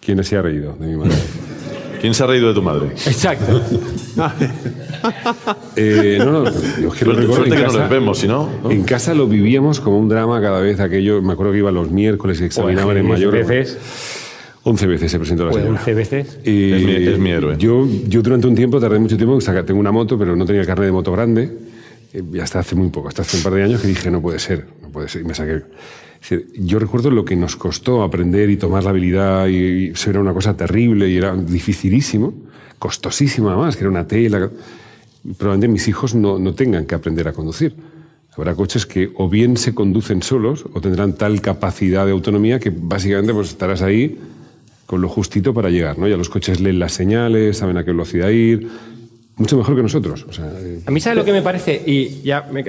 [0.00, 1.14] ¿Quién se ha reído de mi madre?
[2.00, 2.88] ¿Quién se ha reído de tu madre?
[3.06, 3.60] Exacto.
[5.76, 6.44] Eh, no, no,
[6.80, 8.48] yo es que lo recuerdo en que no casa- les vemos, si no...
[8.64, 8.70] ¿no?
[8.70, 11.22] En casa lo vivíamos como un drama cada vez aquello.
[11.22, 13.32] Me acuerdo que iba los miércoles y examinaban en mayor.
[13.32, 13.78] veces,
[14.64, 15.78] 11 veces se presentó la pues señora.
[15.80, 16.38] 11 veces.
[16.44, 17.56] Y Es mi- es mi héroe.
[17.58, 20.44] Yo, yo durante un tiempo, tardé mucho tiempo, en sacar- tengo una moto, pero no
[20.44, 21.48] tenía carnet de moto grande.
[22.12, 24.20] Eh, Y hasta hace muy poco, hasta hace un par de años, que dije, no
[24.20, 25.22] puede ser, no puede ser.
[25.22, 25.62] Y me saqué.
[26.58, 30.34] Yo recuerdo lo que nos costó aprender y tomar la habilidad, y, eso era una
[30.34, 32.34] cosa terrible y era dificilísimo,
[32.78, 34.50] costosísimo además, que era una tela.
[35.36, 37.74] Probablemente mis hijos no, no tengan que aprender a conducir.
[38.36, 42.70] Habrá coches que o bien se conducen solos o tendrán tal capacidad de autonomía que
[42.70, 44.16] básicamente pues estarás ahí
[44.86, 46.06] con lo justito para llegar, ¿no?
[46.06, 48.68] Ya los coches leen las señales, saben a qué velocidad ir,
[49.38, 50.26] mucho mejor que nosotros.
[50.28, 51.80] O sea, eh, A mí, ¿sabes lo que me parece?
[51.86, 52.64] Y ya me-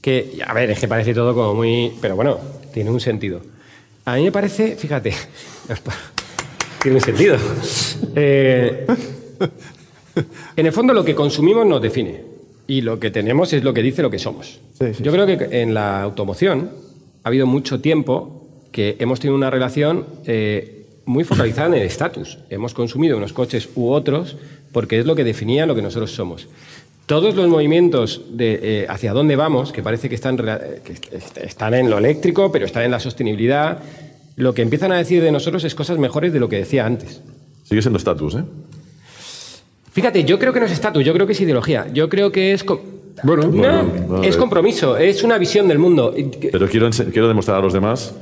[0.00, 1.92] que, a ver, es que parece todo como muy.
[2.00, 2.38] Pero bueno,
[2.72, 3.40] tiene un sentido.
[4.04, 5.12] A mí me parece, fíjate,
[6.82, 7.36] tiene un sentido.
[8.14, 8.86] Eh,
[10.56, 12.22] en el fondo, lo que consumimos nos define.
[12.66, 14.60] Y lo que tenemos es lo que dice lo que somos.
[14.78, 16.70] Sí, sí, Yo creo que en la automoción
[17.24, 20.77] ha habido mucho tiempo que hemos tenido una relación eh,
[21.08, 22.38] muy focalizada en el estatus.
[22.50, 24.36] Hemos consumido unos coches u otros
[24.72, 26.46] porque es lo que definía lo que nosotros somos.
[27.06, 31.72] Todos los movimientos de eh, hacia dónde vamos, que parece que están, que est- están
[31.74, 33.78] en lo eléctrico, pero están en la sostenibilidad,
[34.36, 37.22] lo que empiezan a decir de nosotros es cosas mejores de lo que decía antes.
[37.64, 38.44] Sigue siendo estatus, ¿eh?
[39.92, 41.86] Fíjate, yo creo que no es estatus, yo creo que es ideología.
[41.92, 42.64] Yo creo que es.
[43.24, 43.50] Bueno, No,
[43.84, 46.14] bueno, es compromiso, es una visión del mundo.
[46.52, 48.14] Pero quiero, quiero demostrar a los demás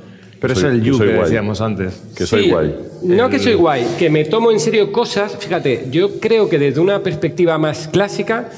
[0.49, 2.03] Pero que es soy- el you soy que decíamos antes.
[2.17, 2.75] Que soy Sí, guay.
[3.03, 5.37] No que soy guay, que me tomo en serio cosas.
[5.39, 8.49] Fíjate, yo creo que desde una perspectiva más clásica,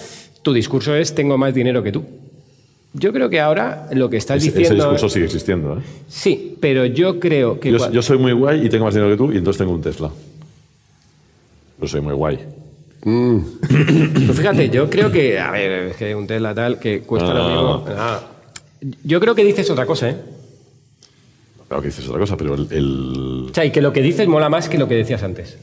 [0.43, 2.05] tu discurso es tengo más dinero que tú.
[2.95, 4.85] Yo creo que ahora lo que estás Ese, ese diciendo.
[4.85, 5.83] discurso sigue existiendo, ¿eh?
[6.09, 7.71] Sí, pero yo creo que.
[7.93, 10.11] Yo, soy muy guay y tengo más dinero que tú y entonces tengo un Tesla.
[11.79, 12.39] Pero soy muy guay.
[13.01, 15.39] Pues fíjate, yo creo que.
[15.39, 17.49] A ver, es que un Tesla tal que cuesta lo Ah.
[17.49, 17.85] mismo.
[17.97, 18.21] Ah.
[19.05, 20.17] Yo creo que dices otra cosa, ¿eh?
[21.69, 24.27] Claro que dices otra cosa, pero el, el- O sea, y que lo que dices
[24.27, 25.59] mola más que lo que decías antes.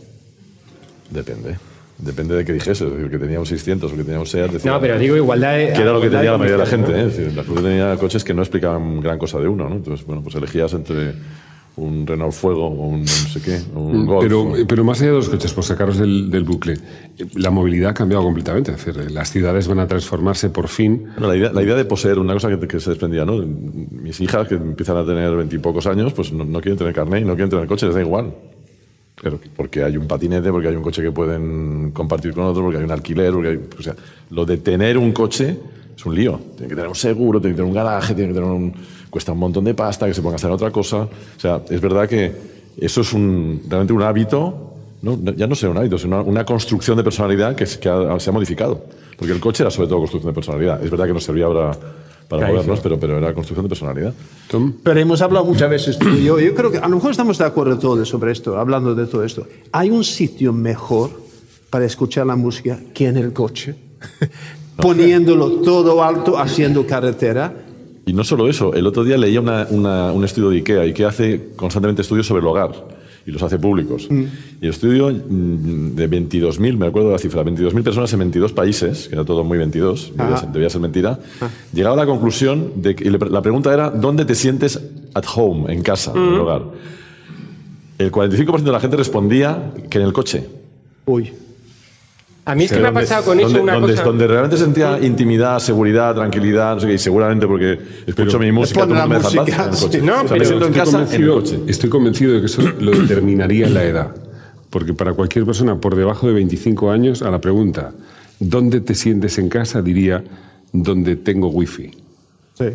[1.10, 1.58] Depende.
[1.98, 2.86] Depende de qué dijese.
[3.10, 4.52] Que tenía un 600 o que tenía un SEAT.
[4.52, 5.56] decía- No, pero digo igualdad.
[5.56, 6.92] Que era lo que tenía la mayoría de la gente.
[6.92, 7.06] ¿eh?
[7.08, 9.70] Es decir, la Cruz tenía coches que no explicaban gran cosa de uno.
[9.70, 9.76] ¿no?
[9.78, 11.14] Entonces, bueno, pues elegías entre
[11.78, 14.24] un Renault Fuego o un no sé qué, un Golf.
[14.24, 17.50] pero, o- pero más allá de los coches, por sacaros del, del bucle, eh, la
[17.52, 18.72] movilidad ha cambiado completamente.
[18.72, 21.04] Es decir, las ciudades van a transformarse por fin.
[21.18, 23.38] Bueno, la, idea, la idea de poseer una cosa que, que se desprendía, ¿no?
[23.46, 27.26] Mis hijas que empiezan a tener veintipocos años, pues no, no quieren tener carnet y
[27.26, 28.34] no quieren tener coche, les da igual.
[29.16, 32.78] Claro, porque hay un patinete, porque hay un coche que pueden compartir con otro, porque
[32.78, 33.96] hay un alquiler, porque hay- o sea,
[34.30, 35.58] lo de tener un coche
[35.96, 36.40] es un lío.
[36.56, 38.74] Tiene que tener un seguro, tiene que tener un garaje, tiene que tener un,
[39.10, 40.98] cuesta un montón de pasta, que se ponga a hacer otra cosa.
[41.04, 42.32] O sea, es verdad que
[42.78, 45.18] eso es un, realmente un hábito, ¿no?
[45.36, 48.20] ya no sea un hábito, sino una, una construcción de personalidad que, es- que ha-
[48.20, 48.84] se ha modificado.
[49.18, 50.84] Porque el coche era sobre todo construcción de personalidad.
[50.84, 51.72] Es verdad que nos servía ahora
[52.28, 54.14] para movernos, pero, pero era construcción de personalidad.
[54.50, 56.38] Tom, Pero hemos hablado muchas veces tú y yo.
[56.40, 59.24] Yo creo que a lo mejor estamos de acuerdo todos sobre esto, hablando de todo
[59.24, 59.48] esto.
[59.72, 61.12] ¿Hay un sitio mejor
[61.70, 63.76] para escuchar la música que en el coche?
[64.78, 67.54] Poniéndolo todo alto, haciendo carretera.
[68.06, 70.82] Y no solo eso, el otro día leía una- una- un estudio de IKEA.
[70.82, 72.72] IKEA hace constantemente estudios sobre el hogar
[73.26, 74.08] y los hace públicos.
[74.12, 78.52] Y el estudio mm, de 22.000, me acuerdo de la cifra, 22.000 personas en 22
[78.54, 81.20] países, que era todo muy 22, debía ser, debía ser mentira,
[81.74, 84.80] llegaba a la conclusión de que y la pregunta era, ¿dónde te sientes
[85.16, 86.62] at home, en casa, en el hogar?
[87.98, 90.46] El 45% de la gente respondía que en el coche.
[91.08, 91.32] Uy.
[92.48, 94.04] A mí es que me ha pasado con eso una donde- cosa.
[94.04, 98.82] donde realmente sentía intimidad, seguridad, tranquilidad, no sé qué, y seguramente porque escucho mi música,
[98.82, 100.00] todo la me deja en paz, música, en el coche.
[100.00, 100.06] sí.
[100.06, 101.60] No, O sea, me pero siento en estoy casa, en el convencido, coche.
[101.72, 104.16] estoy convencido de que eso lo determinaría la edad.
[104.70, 107.94] Porque para cualquier persona por debajo de 25 años, a la pregunta,
[108.40, 109.82] ¿dónde te sientes en casa?
[109.82, 110.24] diría,
[110.72, 111.92] donde tengo wifi.
[112.54, 112.66] Sí.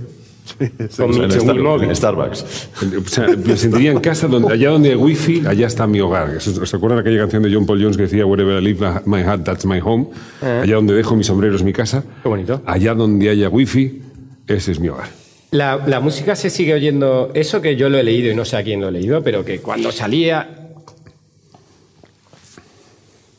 [0.59, 0.97] Sí, sí.
[1.03, 1.95] Con mi- Star- móvil.
[1.97, 2.69] Starbucks.
[3.05, 6.41] O sea, me sentiría en casa, donde, allá donde hay wifi, allá está mi hogar.
[6.41, 9.45] ¿Se acuerdan aquella canción de John Paul Jones que decía, Wherever I leave my heart,
[9.45, 10.09] that's my home?
[10.43, 12.03] Allá donde dejo mi sombrero es mi casa.
[12.23, 12.63] Qué bonito.
[12.67, 14.03] Allá donde haya wifi,
[14.47, 15.09] ese es mi hogar.
[15.53, 18.57] La, la música se sigue oyendo, eso que yo lo he leído y no sé
[18.57, 20.57] a quién lo he leído, pero que cuando salía...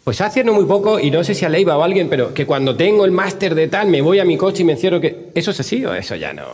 [0.04, 2.34] Pues hace no muy poco, y no sé si a Leiva o a alguien, pero
[2.34, 5.00] que cuando tengo el máster de tal, me voy a mi coche y me encierro
[5.00, 5.30] que...
[5.36, 6.46] ¿Eso es así o eso ya no?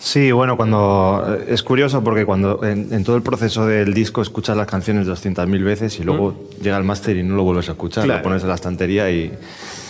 [0.00, 4.56] Sí, bueno, cuando es curioso porque cuando en, en todo el proceso del disco escuchas
[4.56, 8.04] las canciones 200.000 veces y luego llega el máster y no lo vuelves a escuchar,
[8.04, 8.20] Claro.
[8.20, 9.32] lo pones en la estantería y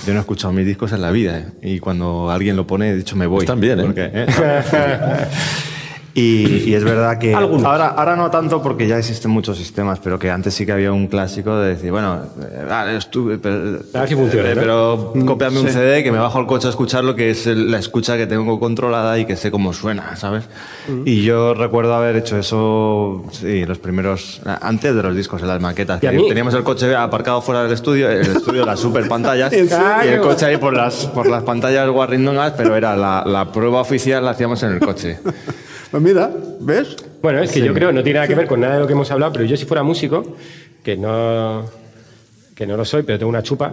[0.06, 1.46] yo no he escuchado mis discos en la vida ¿eh?
[1.62, 3.40] y cuando alguien lo pone, de hecho me voy.
[3.40, 3.82] Están bien, ¿eh?
[3.84, 4.10] Porque,
[6.18, 10.18] Y, y es verdad que ahora, ahora no tanto porque ya existen muchos sistemas, pero
[10.18, 14.00] que antes sí que había un clásico de decir, bueno, eh, vale, estuve, pero, A
[14.00, 14.60] ver si funciona, eh, ¿no?
[14.60, 18.16] pero cópiame un CD que me bajo al coche a escucharlo, que es la escucha
[18.16, 20.44] que tengo controlada y que sé cómo suena, ¿sabes?
[21.04, 25.60] Y yo recuerdo haber hecho eso, sí, los primeros, antes de los discos, en las
[25.60, 26.00] maquetas.
[26.00, 29.52] Que Teníamos el coche aparcado fuera del estudio, el estudio, las super pantallas,
[30.04, 33.80] y el coche ahí por las, por las pantallas guarrindongas, pero era la, la prueba
[33.80, 35.18] oficial la hacíamos en el coche.
[35.90, 36.30] Pues mira,
[36.60, 36.96] ¿ves?
[37.22, 38.92] Bueno, es que yo creo, no tiene nada que ver con nada de lo que
[38.92, 40.36] hemos hablado, pero yo si fuera músico,
[40.82, 41.64] que no,
[42.54, 43.72] que no lo soy, pero tengo una chupa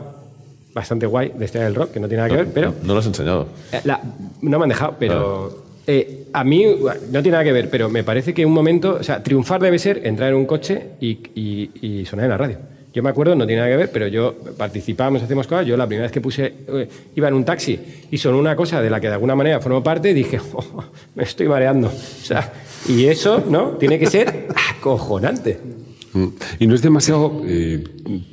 [0.74, 3.00] bastante guay de este del rock, que no tiene nada que ver, pero No lo
[3.00, 3.48] has enseñado.
[3.72, 4.02] eh, la-
[4.42, 8.04] no me han dejado, pero eh, a mí no tiene nada que ver, pero me
[8.04, 11.72] parece que un momento, o sea, triunfar debe ser entrar en un coche y, y-
[11.82, 12.58] y sonar en la radio.
[12.96, 15.66] Yo me acuerdo, no tiene nada que ver, pero yo participábamos, hacíamos cosas.
[15.68, 17.78] Yo la primera vez que puse, eh, iba en un taxi
[18.10, 20.64] y sonó una cosa de la que de alguna manera formo parte, dije, "Oh,
[21.14, 21.88] me estoy mareando.
[21.90, 21.92] O
[22.26, 22.54] sea,
[22.88, 23.72] y eso, ¿no?
[23.72, 25.60] Tiene que ser acojonante.
[26.14, 26.26] Mm.
[26.60, 27.42] Y no es demasiado.
[27.46, 27.84] eh,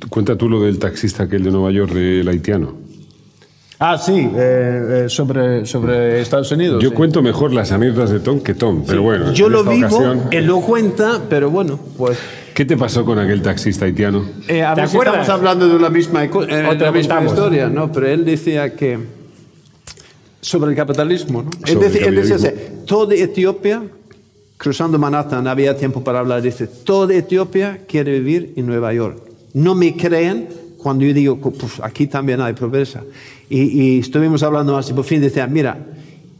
[0.07, 2.77] cuenta tú lo del taxista aquel de Nueva York, del haitiano.
[3.79, 6.81] Ah, sí, eh, eh, sobre, sobre Estados Unidos.
[6.81, 6.95] Yo sí.
[6.95, 9.33] cuento mejor las anécdotas de Tom que Tom, pero bueno.
[9.33, 12.17] Yo lo vivo, ocasión- él lo cuenta, pero bueno, pues.
[12.53, 14.25] ¿Qué te pasó con aquel taxista haitiano?
[14.47, 15.21] Eh, a ¿Te ver si acuerdas?
[15.21, 17.91] estamos hablando de la misma, eh, O te la misma historia, ¿no?
[17.91, 18.99] Pero él decía que.
[20.41, 21.49] Sobre el capitalismo, ¿no?
[21.65, 22.49] Él decía, él decía así,
[22.85, 23.81] toda Etiopía,
[24.57, 29.19] cruzando Manhattan, había tiempo para hablar, dice, toda Etiopía quiere vivir en Nueva York.
[29.53, 33.03] No me creen cuando yo digo, pues aquí también hay pobreza.
[33.49, 35.77] Y, y estuvimos hablando y por fin decía, mira,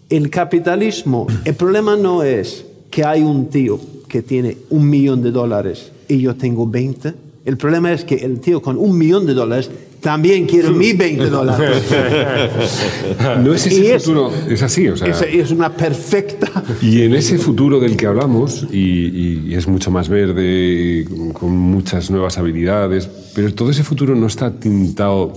[0.10, 5.32] el capitalismo, el problema no es que hay un tío que tiene un millón de
[5.32, 7.14] dólares y yo tengo 20.
[7.46, 11.30] El problema es que el tío con un millón de dólares también quiere mis 20
[11.30, 11.84] dólares.
[13.44, 15.08] No es Y ese es- futuro, es así, o sea.
[15.08, 16.64] Es, es una perfecta...
[16.82, 21.52] Y en ese futuro del que hablamos, y, y es mucho más verde, y con
[21.58, 25.34] muchas nuevas habilidades, pero todo ese futuro no está tintado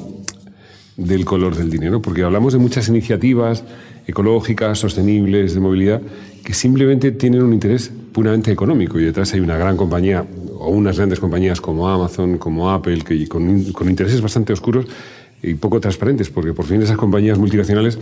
[0.96, 3.64] del color del dinero, porque hablamos de muchas iniciativas
[4.06, 6.00] ecológicas, sostenibles, de movilidad,
[6.44, 10.24] que simplemente tienen un interés puramente económico y detrás hay una gran compañía
[10.58, 13.48] o unas grandes compañías como Amazon, como Apple, que con,
[13.88, 14.86] intereses bastante oscuros
[15.42, 17.98] y poco transparentes, porque por fin esas compañías multinacionales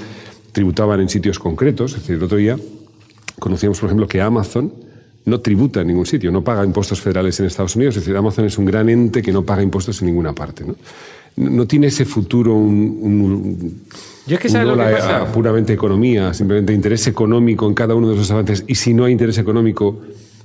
[0.53, 1.93] tributaban en sitios concretos.
[1.95, 2.59] Es decir, el otro día
[3.39, 4.73] conocíamos, por ejemplo, que Amazon
[5.25, 7.97] no tributa en ningún sitio, no paga impuestos federales en Estados Unidos.
[7.97, 10.65] Es decir, Amazon es un gran ente que no paga impuestos en ninguna parte.
[11.37, 13.81] No, tiene ese futuro un-
[14.27, 15.23] Yo es que ¿sabes lo que pasa?
[15.23, 18.65] a puramente economía, simplemente interés económico en cada uno de esos avances.
[18.67, 19.99] Y si no hay interés económico,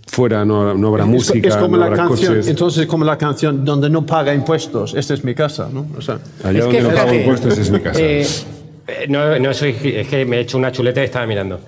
[0.07, 2.47] fuera no, no habrá Es- música, es como no la habrá canción, coches.
[2.47, 5.87] entonces como la canción donde no paga impuestos, esta es mi casa, ¿no?
[5.97, 7.99] O sea, Allá Es donde que, no pago impuestos es mi casa.
[8.01, 8.27] eh,
[9.07, 11.59] no, no soy, es que me he hecho una chuleta y estaba mirando.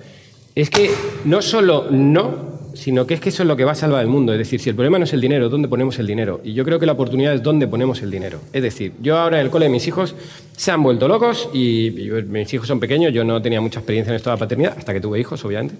[0.54, 0.90] Es que
[1.24, 4.08] no solo no, sino que es que eso es lo que va a salvar el
[4.08, 4.32] mundo.
[4.32, 6.40] Es decir, si el problema no es el dinero, ¿dónde ponemos el dinero?
[6.44, 8.40] Y yo creo que la oportunidad es dónde ponemos el dinero.
[8.52, 10.14] Es decir, yo ahora en el cole de mis hijos
[10.56, 11.90] se han vuelto locos y,
[12.28, 14.92] mis hijos son pequeños, yo no tenía mucha experiencia en esto de la paternidad, hasta
[14.92, 15.76] que tuve hijos, obviamente.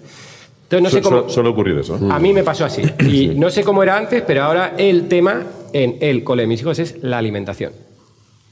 [0.63, 1.29] Entonces no sé cómo...
[1.29, 1.99] Suele ocurrir eso.
[2.09, 2.81] A mí me pasó así.
[3.07, 6.61] Y no sé cómo era antes, pero ahora el tema en el cole de mis
[6.61, 7.73] hijos es la alimentación.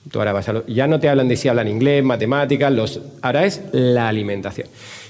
[0.09, 3.01] Tú ahora vas a lo- ya no te hablan de si hablan inglés, matemáticas, los,
[3.21, 4.67] ahora es la alimentación.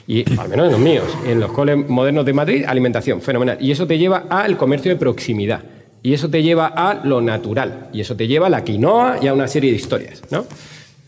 [0.08, 3.58] Y al menos en los míos, en los coles modernos de Madrid, alimentación, fenomenal.
[3.62, 5.62] Y eso te lleva al comercio de proximidad.
[6.04, 7.90] Y eso te lleva a lo natural.
[7.94, 10.46] Y eso te lleva a la quinoa y a una serie de historias, ¿no?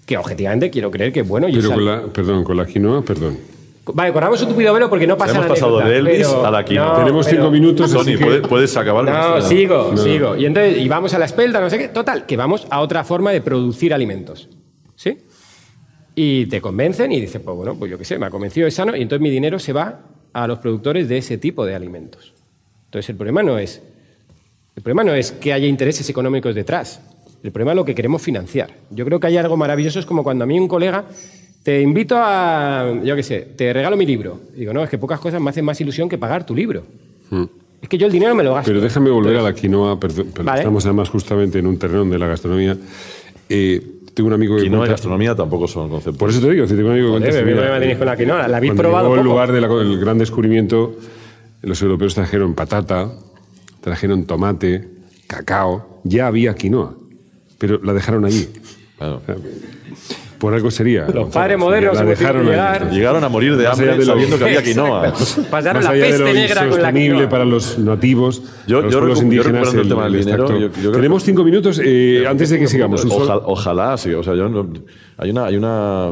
[0.06, 1.50] Que objetivamente quiero creer que es bueno.
[1.50, 3.38] y Pero con la, perdón, con la quinoa, perdón.
[3.86, 6.46] Vale, corramos un tupido velo porque no pasa Hemos la pasado anécdota, de Elvis pero-
[6.46, 6.86] a la quinoa.
[6.88, 8.26] No, Tenemos pero- cinco minutos, Tony, así que...
[8.26, 9.04] ¿puedes, puedes acabar?
[9.06, 9.98] No, sigo, No.
[9.98, 10.36] sigo.
[10.38, 11.88] Y entonces, y vamos a la espelta, no sé qué.
[11.90, 14.48] Total, que vamos a otra forma de producir alimentos.
[14.96, 15.18] ¿Sí?
[16.16, 18.74] Y te convencen y dices, pues bueno, pues yo qué sé, me ha convencido, es
[18.76, 20.00] sano, y entonces mi dinero se va
[20.32, 22.34] a los productores de ese tipo de alimentos.
[22.86, 23.82] Entonces el problema no es,
[24.76, 27.02] el problema no es que haya intereses económicos detrás.
[27.44, 28.70] El problema es lo que queremos financiar.
[28.92, 31.06] Yo creo que hay algo maravilloso, es como cuando a mí un colega
[31.64, 34.40] te invito a, yo qué sé, te regalo mi libro.
[34.56, 36.84] Digo, no, es que pocas cosas me hacen más ilusión que pagar tu libro.
[37.82, 38.70] Es que yo el dinero me lo gasto.
[38.70, 40.60] Pero déjame volver a la quinoa, perdón, perdón, Vale.
[40.60, 42.78] estamos además justamente en un terreno de la gastronomía.
[43.50, 43.82] Eh,
[44.14, 46.18] tengo un amigo que Quinoa y cuenta- gastronomía tampoco son conceptos.
[46.18, 47.98] Por eso te digo, si tengo un amigo que Joder, cuenta, ¿qué mira, problema tenéis
[47.98, 48.48] con la quinoa?
[48.48, 49.30] ¿La habéis probado llegó el poco?
[49.34, 50.96] lugar del gran descubrimiento,
[51.64, 53.12] los europeos trajeron patata,
[53.82, 54.88] trajeron tomate,
[55.28, 56.96] cacao, ya había quinoa,
[57.58, 58.48] pero la dejaron allí.
[58.98, 59.22] Claro.
[60.44, 61.08] Por algo sería.
[61.08, 62.92] Los padres modernos la se dejaron llegar.
[62.92, 65.14] Llegaron a morir de Más allá hambre de lo- sabiendo que había quinoa.
[65.50, 67.30] Pasaron Más la allá de peste lo negra con la quinoa.
[67.30, 69.46] para los nativos, Yo- los yo pueblos recu- yo indígenas.
[69.74, 73.06] recuperando el tema del dinero, yo- yo Tenemos cinco minutos eh, antes de que sigamos.
[73.06, 74.14] Ojalá, ojalá, sí.
[74.14, 74.68] O sea, yo no-
[75.18, 76.12] hay, una, hay una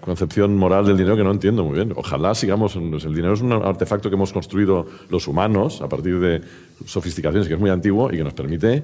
[0.00, 1.92] concepción moral del dinero que no entiendo muy bien.
[1.94, 2.74] Ojalá sigamos.
[2.74, 6.40] El dinero es un artefacto que hemos construido los humanos a partir de
[6.86, 8.82] sofisticaciones que es muy antiguo y que nos permite.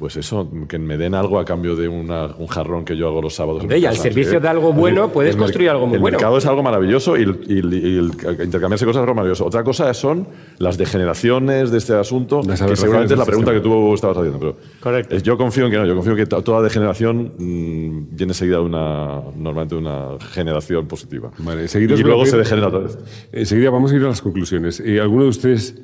[0.00, 3.20] Pues eso, que me den algo a cambio de una- un jarrón que yo hago
[3.20, 3.62] los sábados.
[3.64, 6.16] en y al servicio de algo bueno puedes el construir algo muy el bueno.
[6.16, 8.04] mercado es algo maravilloso y, el, y el- y el
[8.44, 9.44] intercambiarse cosas es algo maravilloso.
[9.44, 10.26] Otra cosa son
[10.56, 14.38] las degeneraciones de este asunto, Las que seguramente es la pregunta que tú estabas haciendo.
[14.38, 15.14] Pero Correcto.
[15.16, 15.84] es- yo confío en que no.
[15.84, 20.86] Yo confío que to- toda degeneración mm, viene seguida de una, normalmente de una generación
[20.88, 21.30] positiva.
[21.38, 22.98] Vale, seguidos y luego se degenera otra vez.
[23.32, 24.80] Enseguida vamos a ir a las conclusiones.
[24.80, 25.74] Eh, ¿Alguno de ustedes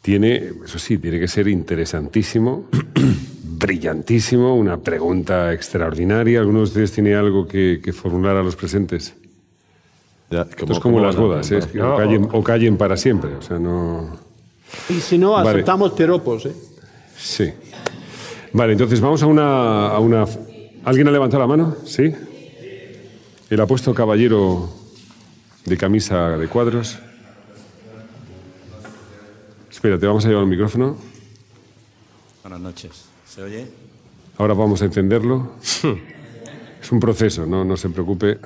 [0.00, 2.64] tiene, eso sí, tiene que ser interesantísimo,
[3.62, 6.40] brillantísimo, una pregunta extraordinaria?
[6.40, 9.14] ¿Alguno de ustedes tiene algo que, que formular a los presentes?
[10.30, 11.60] Ya, Esto es como las bodas, ¿eh?
[11.72, 13.34] Callen, o callen para siempre.
[13.36, 14.16] O sea, no.
[14.88, 15.50] Y si no, Vale.
[15.50, 16.46] aceptamos piropos.
[16.46, 16.54] ¿eh?
[17.16, 17.52] Sí.
[18.52, 20.24] Vale, entonces vamos a una, a una.
[20.84, 21.76] ¿Alguien ha levantado la mano?
[21.84, 22.12] ¿Sí?
[23.48, 24.70] El apuesto caballero
[25.66, 26.98] de camisa de cuadros.
[29.70, 30.96] Espérate, vamos a llevar un micrófono.
[32.42, 33.11] Buenas noches.
[33.34, 33.66] ¿Se oye?
[34.38, 35.52] Ahora vamos a encenderlo.
[36.82, 38.38] Es un proceso, no, no se preocupe.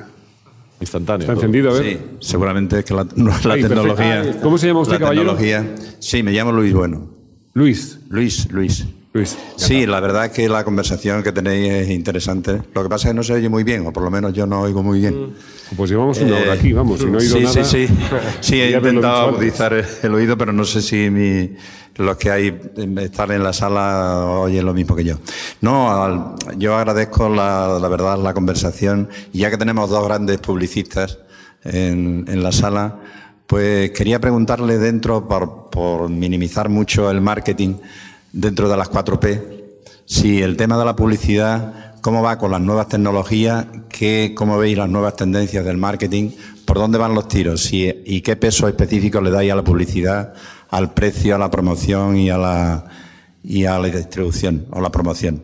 [0.80, 1.22] Instantáneo.
[1.22, 1.42] ¿Está todo.
[1.42, 1.70] encendido?
[1.70, 1.84] A ver.
[1.84, 3.68] Sí, seguramente es que la, no, la perfecto.
[3.68, 4.40] tecnología.
[4.42, 5.34] ¿Cómo se llama usted, la caballero?
[5.36, 5.74] tecnología.
[5.98, 7.08] Sí, me llamo Luis Bueno.
[7.54, 7.98] Luis.
[8.10, 8.86] Luis, Luis.
[9.16, 9.36] Luis.
[9.56, 12.62] Sí, la verdad es que la conversación que tenéis es interesante.
[12.74, 14.46] Lo que pasa es que no se oye muy bien, o por lo menos yo
[14.46, 15.34] no oigo muy bien.
[15.76, 17.00] Pues llevamos una hora Eh, aquí, vamos.
[17.00, 17.64] Si no he oído sí, nada.
[17.64, 17.94] sí, sí.
[18.40, 21.56] Sí, he intentado agudizar el, oído, pero no sé si mi-
[21.96, 22.60] los que hay
[22.98, 25.16] están en la sala oyen lo mismo que yo.
[25.62, 30.38] No, al- yo agradezco la, la verdad la conversación y ya que tenemos dos grandes
[30.38, 31.18] publicistas
[31.64, 33.00] en, en la sala,
[33.46, 37.76] pues quería preguntarle dentro, por, por minimizar mucho el marketing
[38.36, 39.64] dentro de las 4P,
[40.04, 44.76] si el tema de la publicidad, cómo va con las nuevas tecnologías, qué, cómo veis
[44.76, 46.30] las nuevas tendencias del marketing,
[46.64, 50.34] por dónde van los tiros si- y qué peso específico le dais a la publicidad,
[50.70, 52.84] al precio, a la promoción y a la,
[53.42, 55.42] y a la distribución o la promoción.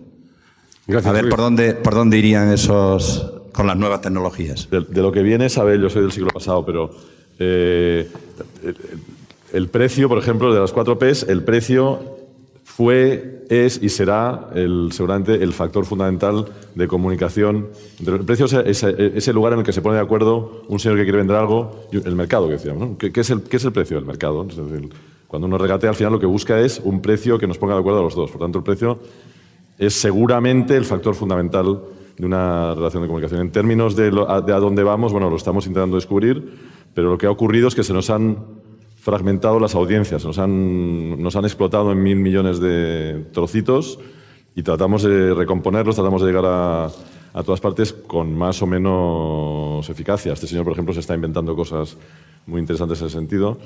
[0.86, 1.30] Gracias, a ver Luis.
[1.34, 4.68] por dónde, por dónde irían esos con las nuevas tecnologías.
[4.70, 6.90] De, de lo que viene, saber, yo soy del siglo pasado, pero
[7.38, 8.08] eh,
[8.64, 8.76] el,
[9.52, 12.18] el precio, por ejemplo, de las 4 Ps, el precio
[12.76, 17.68] fue, es y será el, seguramente el factor fundamental de comunicación.
[18.04, 21.02] El precio es ese, lugar en el que se pone de acuerdo un señor que
[21.02, 22.88] quiere vender algo el mercado, que decíamos.
[22.88, 22.96] ¿no?
[22.96, 24.46] ¿Qué, es el, ¿Qué es el precio del mercado?
[25.26, 27.80] Cuando uno regatea, al final lo que busca es un precio que nos ponga de
[27.80, 28.30] acuerdo a los dos.
[28.30, 28.98] Por tanto, el precio
[29.78, 31.78] es seguramente el factor fundamental
[32.16, 33.42] de una relación de comunicación.
[33.42, 36.54] En términos de, de a dónde vamos, bueno, lo estamos intentando descubrir,
[36.94, 38.61] pero lo que ha ocurrido es que se nos han
[39.02, 43.98] fragmentado las audiencias, nos han, nos han explotado en mil millones de trocitos
[44.54, 49.90] y tratamos de recomponerlos, tratamos de llegar a, a todas partes con más o menos
[49.90, 50.32] eficacia.
[50.32, 51.96] Este señor, por ejemplo, se está inventando cosas
[52.46, 53.58] muy interesantes en ese sentido.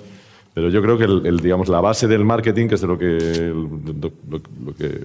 [0.55, 3.53] Pero yo creo que el, digamos, la base del marketing, que es de lo que,
[3.55, 5.01] lo que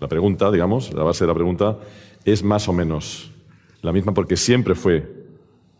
[0.00, 1.78] la pregunta, digamos, la base de la pregunta,
[2.24, 3.30] es más o menos
[3.82, 5.15] la misma porque siempre fue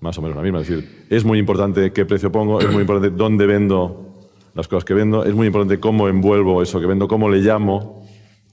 [0.07, 0.61] más o menos la misma.
[0.61, 4.07] Es decir, es muy importante qué precio pongo, es muy importante dónde vendo
[4.55, 8.03] las cosas que vendo, es muy importante cómo envuelvo eso que vendo, cómo le llamo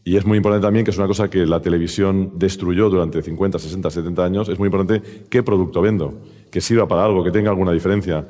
[0.03, 3.57] Y es muy importante también, que es una cosa que la televisión destruyó durante 50,
[3.57, 7.49] 60, 70 años, es muy importante qué producto vendo, que sirva para algo, que tenga
[7.49, 8.27] alguna diferencia.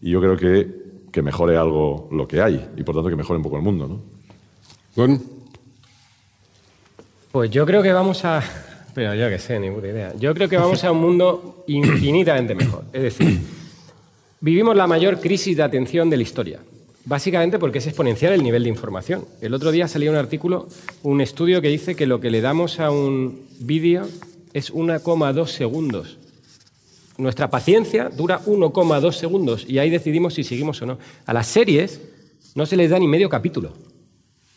[0.00, 0.68] Y yo creo que,
[1.10, 3.88] que mejore algo lo que hay y por tanto que mejore un poco el mundo.
[3.88, 4.00] ¿no?
[4.94, 5.20] Bueno,
[7.32, 8.42] Pues yo creo que vamos a.
[8.98, 10.12] Pero yo qué sé, ni idea.
[10.18, 12.82] Yo creo que vamos a un mundo infinitamente mejor.
[12.92, 13.38] Es decir,
[14.40, 16.58] vivimos la mayor crisis de atención de la historia.
[17.04, 19.24] Básicamente porque es exponencial el nivel de información.
[19.40, 20.66] El otro día salía un artículo,
[21.04, 24.08] un estudio que dice que lo que le damos a un vídeo
[24.52, 26.18] es 1,2 segundos.
[27.18, 30.98] Nuestra paciencia dura 1,2 segundos y ahí decidimos si seguimos o no.
[31.24, 32.00] A las series
[32.56, 33.74] no se les da ni medio capítulo.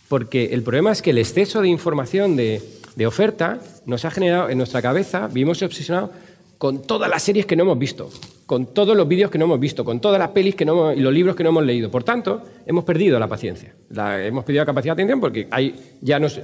[0.08, 4.50] Porque el problema es que el exceso de información de, de oferta nos ha generado
[4.50, 6.10] en nuestra cabeza, vivimos obsesionados
[6.58, 8.10] con todas las series que no hemos visto,
[8.46, 10.98] con todos los vídeos que no hemos visto, con todas las pelis que no hemos-
[10.98, 11.90] y los libros que no hemos leído.
[11.90, 13.74] Por tanto, hemos perdido la paciencia.
[13.90, 16.40] Hemos perdido la capacidad de atención porque hay, ya, no es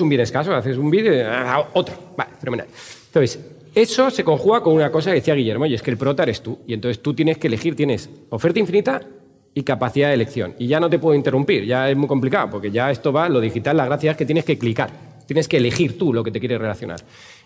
[0.00, 1.94] un bien escaso, haces un vídeo y ah, otro.
[2.16, 2.68] Vale, fenomenal.
[3.08, 3.38] Entonces,
[3.74, 6.40] eso se conjuga con una cosa que decía Guillermo, y es que el prota eres
[6.40, 6.58] tú.
[6.66, 9.02] Y entonces tú tienes que elegir, tienes oferta infinita
[9.58, 10.54] y capacidad de elección.
[10.56, 13.40] Y ya no te puedo interrumpir, ya es muy complicado, porque ya esto va, lo
[13.40, 14.88] digital, la gracia es que tienes que clicar,
[15.26, 17.00] tienes que elegir tú lo que te quieres relacionar.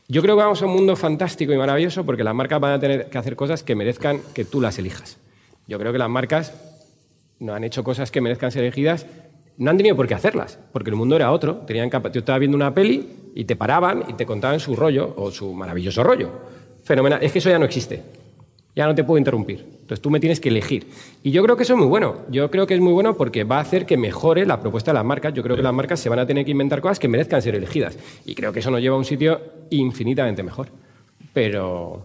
[0.08, 2.78] Yo creo que vamos a un mundo fantástico y maravilloso porque las marcas van a
[2.78, 5.16] tener que hacer cosas que merezcan que tú las elijas.
[5.66, 6.52] Yo creo que las marcas
[7.38, 9.06] no han hecho cosas que merezcan ser elegidas,
[9.56, 11.62] no han tenido por qué hacerlas, porque el mundo era otro.
[11.66, 15.30] Tenían Yo estaba viendo una peli y te paraban y te contaban su rollo o
[15.30, 16.28] su maravilloso rollo.
[16.82, 17.22] Fenomenal.
[17.22, 18.02] Es que eso ya no existe.
[18.74, 19.60] Ya no te puedo interrumpir.
[19.82, 20.86] Entonces tú me tienes que elegir.
[21.22, 22.16] Y yo creo que eso es muy bueno.
[22.30, 24.94] Yo creo que es muy bueno porque va a hacer que mejore la propuesta de
[24.94, 25.34] las marcas.
[25.34, 27.54] Yo creo que las marcas se van a tener que inventar cosas que merezcan ser
[27.54, 27.98] elegidas.
[28.24, 30.68] Y creo que eso nos lleva a un sitio infinitamente mejor.
[31.34, 32.02] Pero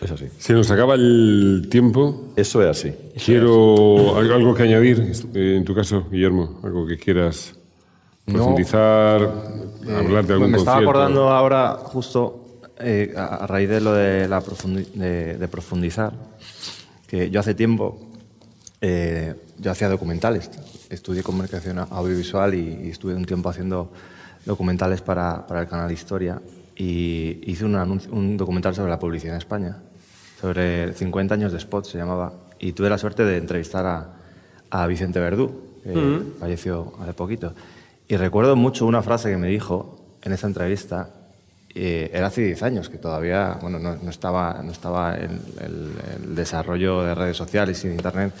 [0.00, 0.26] Es así.
[0.38, 2.32] se nos acaba el tiempo.
[2.36, 2.92] Eso es así.
[3.24, 7.54] Quiero algo algo que añadir, eh, en tu caso, Guillermo, algo que quieras
[8.26, 8.34] No.
[8.34, 10.76] profundizar, hablar de algún me estaba concierto.
[10.90, 12.43] acordando ahora, justo
[12.78, 16.12] eh, a a raíz de lo de, la profundi- de, de profundizar,
[17.06, 18.10] que yo hace tiempo
[18.80, 20.50] eh, yo hacía documentales.
[20.90, 23.92] Estudié comunicación audiovisual y, y estuve un tiempo haciendo
[24.44, 26.40] documentales para, para el canal Historia.
[26.76, 29.78] Y hice un, anuncio- un documental sobre la publicidad en España,
[30.40, 32.32] sobre 50 años de spot se llamaba.
[32.58, 34.16] Y tuve la suerte de entrevistar a,
[34.70, 35.92] a Vicente Verdú, que
[36.40, 37.54] falleció hace poquito.
[38.08, 41.10] Y recuerdo mucho una frase que me dijo en esa entrevista,
[41.74, 45.92] eh, era hace 10 años, que todavía bueno, no, no estaba, no estaba el, el-
[46.24, 48.32] el desarrollo de redes sociales y de Internet,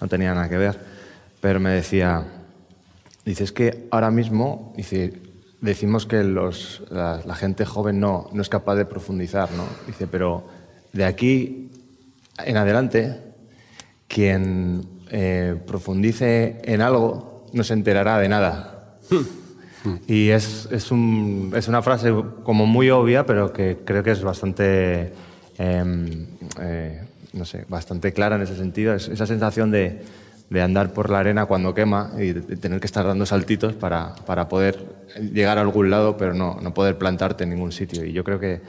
[0.00, 0.78] no tenía nada que ver,
[1.40, 2.24] pero me decía,
[3.24, 5.12] dice, es que ahora mismo dice,
[5.60, 9.64] decimos que los, la, la gente joven no, no es capaz de profundizar, ¿no?
[9.86, 10.44] Dice, pero
[10.92, 11.70] de aquí
[12.44, 13.20] en adelante,
[14.08, 18.98] quien eh, profundice en algo no se enterará de nada.
[20.06, 22.12] Y es, es, un- es una frase
[22.44, 25.12] como muy obvia, pero que creo que es bastante,
[25.58, 26.26] em,
[26.60, 27.00] eh,
[27.32, 28.94] no sé, bastante clara en ese sentido.
[28.94, 30.02] Es esa sensación de,
[30.50, 34.14] de andar por la arena cuando quema y de tener que estar dando saltitos para,
[34.26, 34.78] para poder
[35.32, 38.04] llegar a algún lado, pero no, no poder plantarte en ningún sitio.
[38.04, 38.60] Y yo creo que,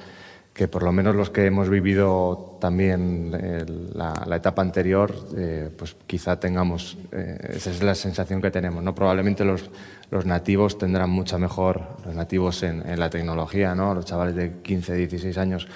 [0.53, 5.69] que por lo menos los que hemos vivido también el- la, la etapa anterior, eh,
[5.77, 8.83] pues quizá tengamos, eh, esa es la sensación que tenemos.
[8.83, 8.93] ¿no?
[8.93, 9.69] Probablemente los,
[10.11, 13.93] los nativos tendrán mucha mejor, los nativos en, en la tecnología, ¿no?
[13.95, 15.67] los chavales de 15, 16 años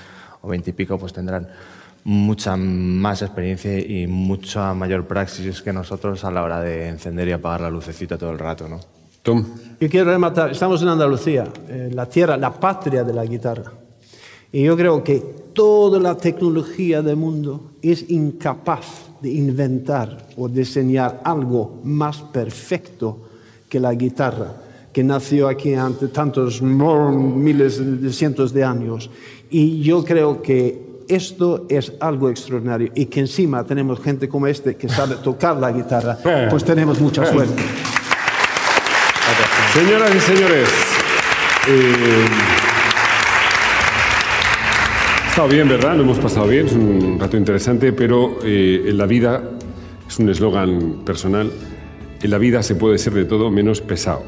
[0.41, 1.47] o 20 y pico, pues tendrán
[2.03, 7.31] mucha más experiencia y mucha mayor praxis que nosotros a la hora de encender y
[7.31, 8.67] apagar la lucecita todo el rato.
[8.67, 8.79] ¿no?
[9.23, 9.43] Tom,
[9.79, 13.71] Yo quiero rematar, estamos en Andalucía, eh, la tierra, la patria de la guitarra.
[14.55, 15.19] Y yo creo que
[15.51, 18.85] toda la tecnología del mundo es incapaz
[19.19, 23.17] de inventar o diseñar algo más perfecto
[23.67, 24.53] que la guitarra,
[24.93, 29.09] que nació aquí ante tantos miles de cientos de años.
[29.49, 34.77] Y yo creo que esto es algo extraordinario y que encima tenemos gente como este
[34.77, 36.17] que sabe tocar la guitarra,
[36.49, 37.61] pues tenemos mucha suerte.
[39.73, 40.69] señoras y señores,
[41.67, 42.64] eh,
[45.35, 45.97] estado bien, ¿verdad?
[45.97, 49.43] Lo hemos pasado bien, es un rato interesante, pero eh, en la vida,
[50.07, 51.51] es un eslogan personal,
[52.21, 54.23] en la vida se puede ser de todo menos pesado.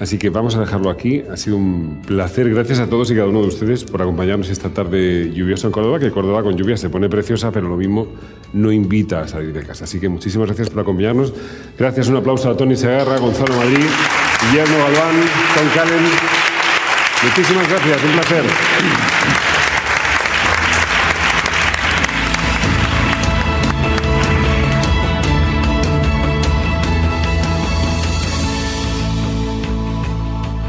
[0.00, 1.22] Así que vamos a dejarlo aquí.
[1.30, 2.52] Ha sido un placer.
[2.52, 6.00] Gracias a todos y cada uno de ustedes por acompañarnos esta tarde lluviosa en Córdoba,
[6.00, 8.08] que Córdoba con lluvia se pone preciosa, pero lo mismo
[8.54, 9.84] no invita a salir de casa.
[9.84, 11.32] Así que muchísimas gracias por acompañarnos.
[11.78, 13.86] Gracias, un aplauso a Tony Segarra, Gonzalo Madrid,
[14.50, 15.14] Guillermo Galván,
[15.54, 16.04] Tom Callen.
[17.22, 19.37] Muchísimas gracias, un placer.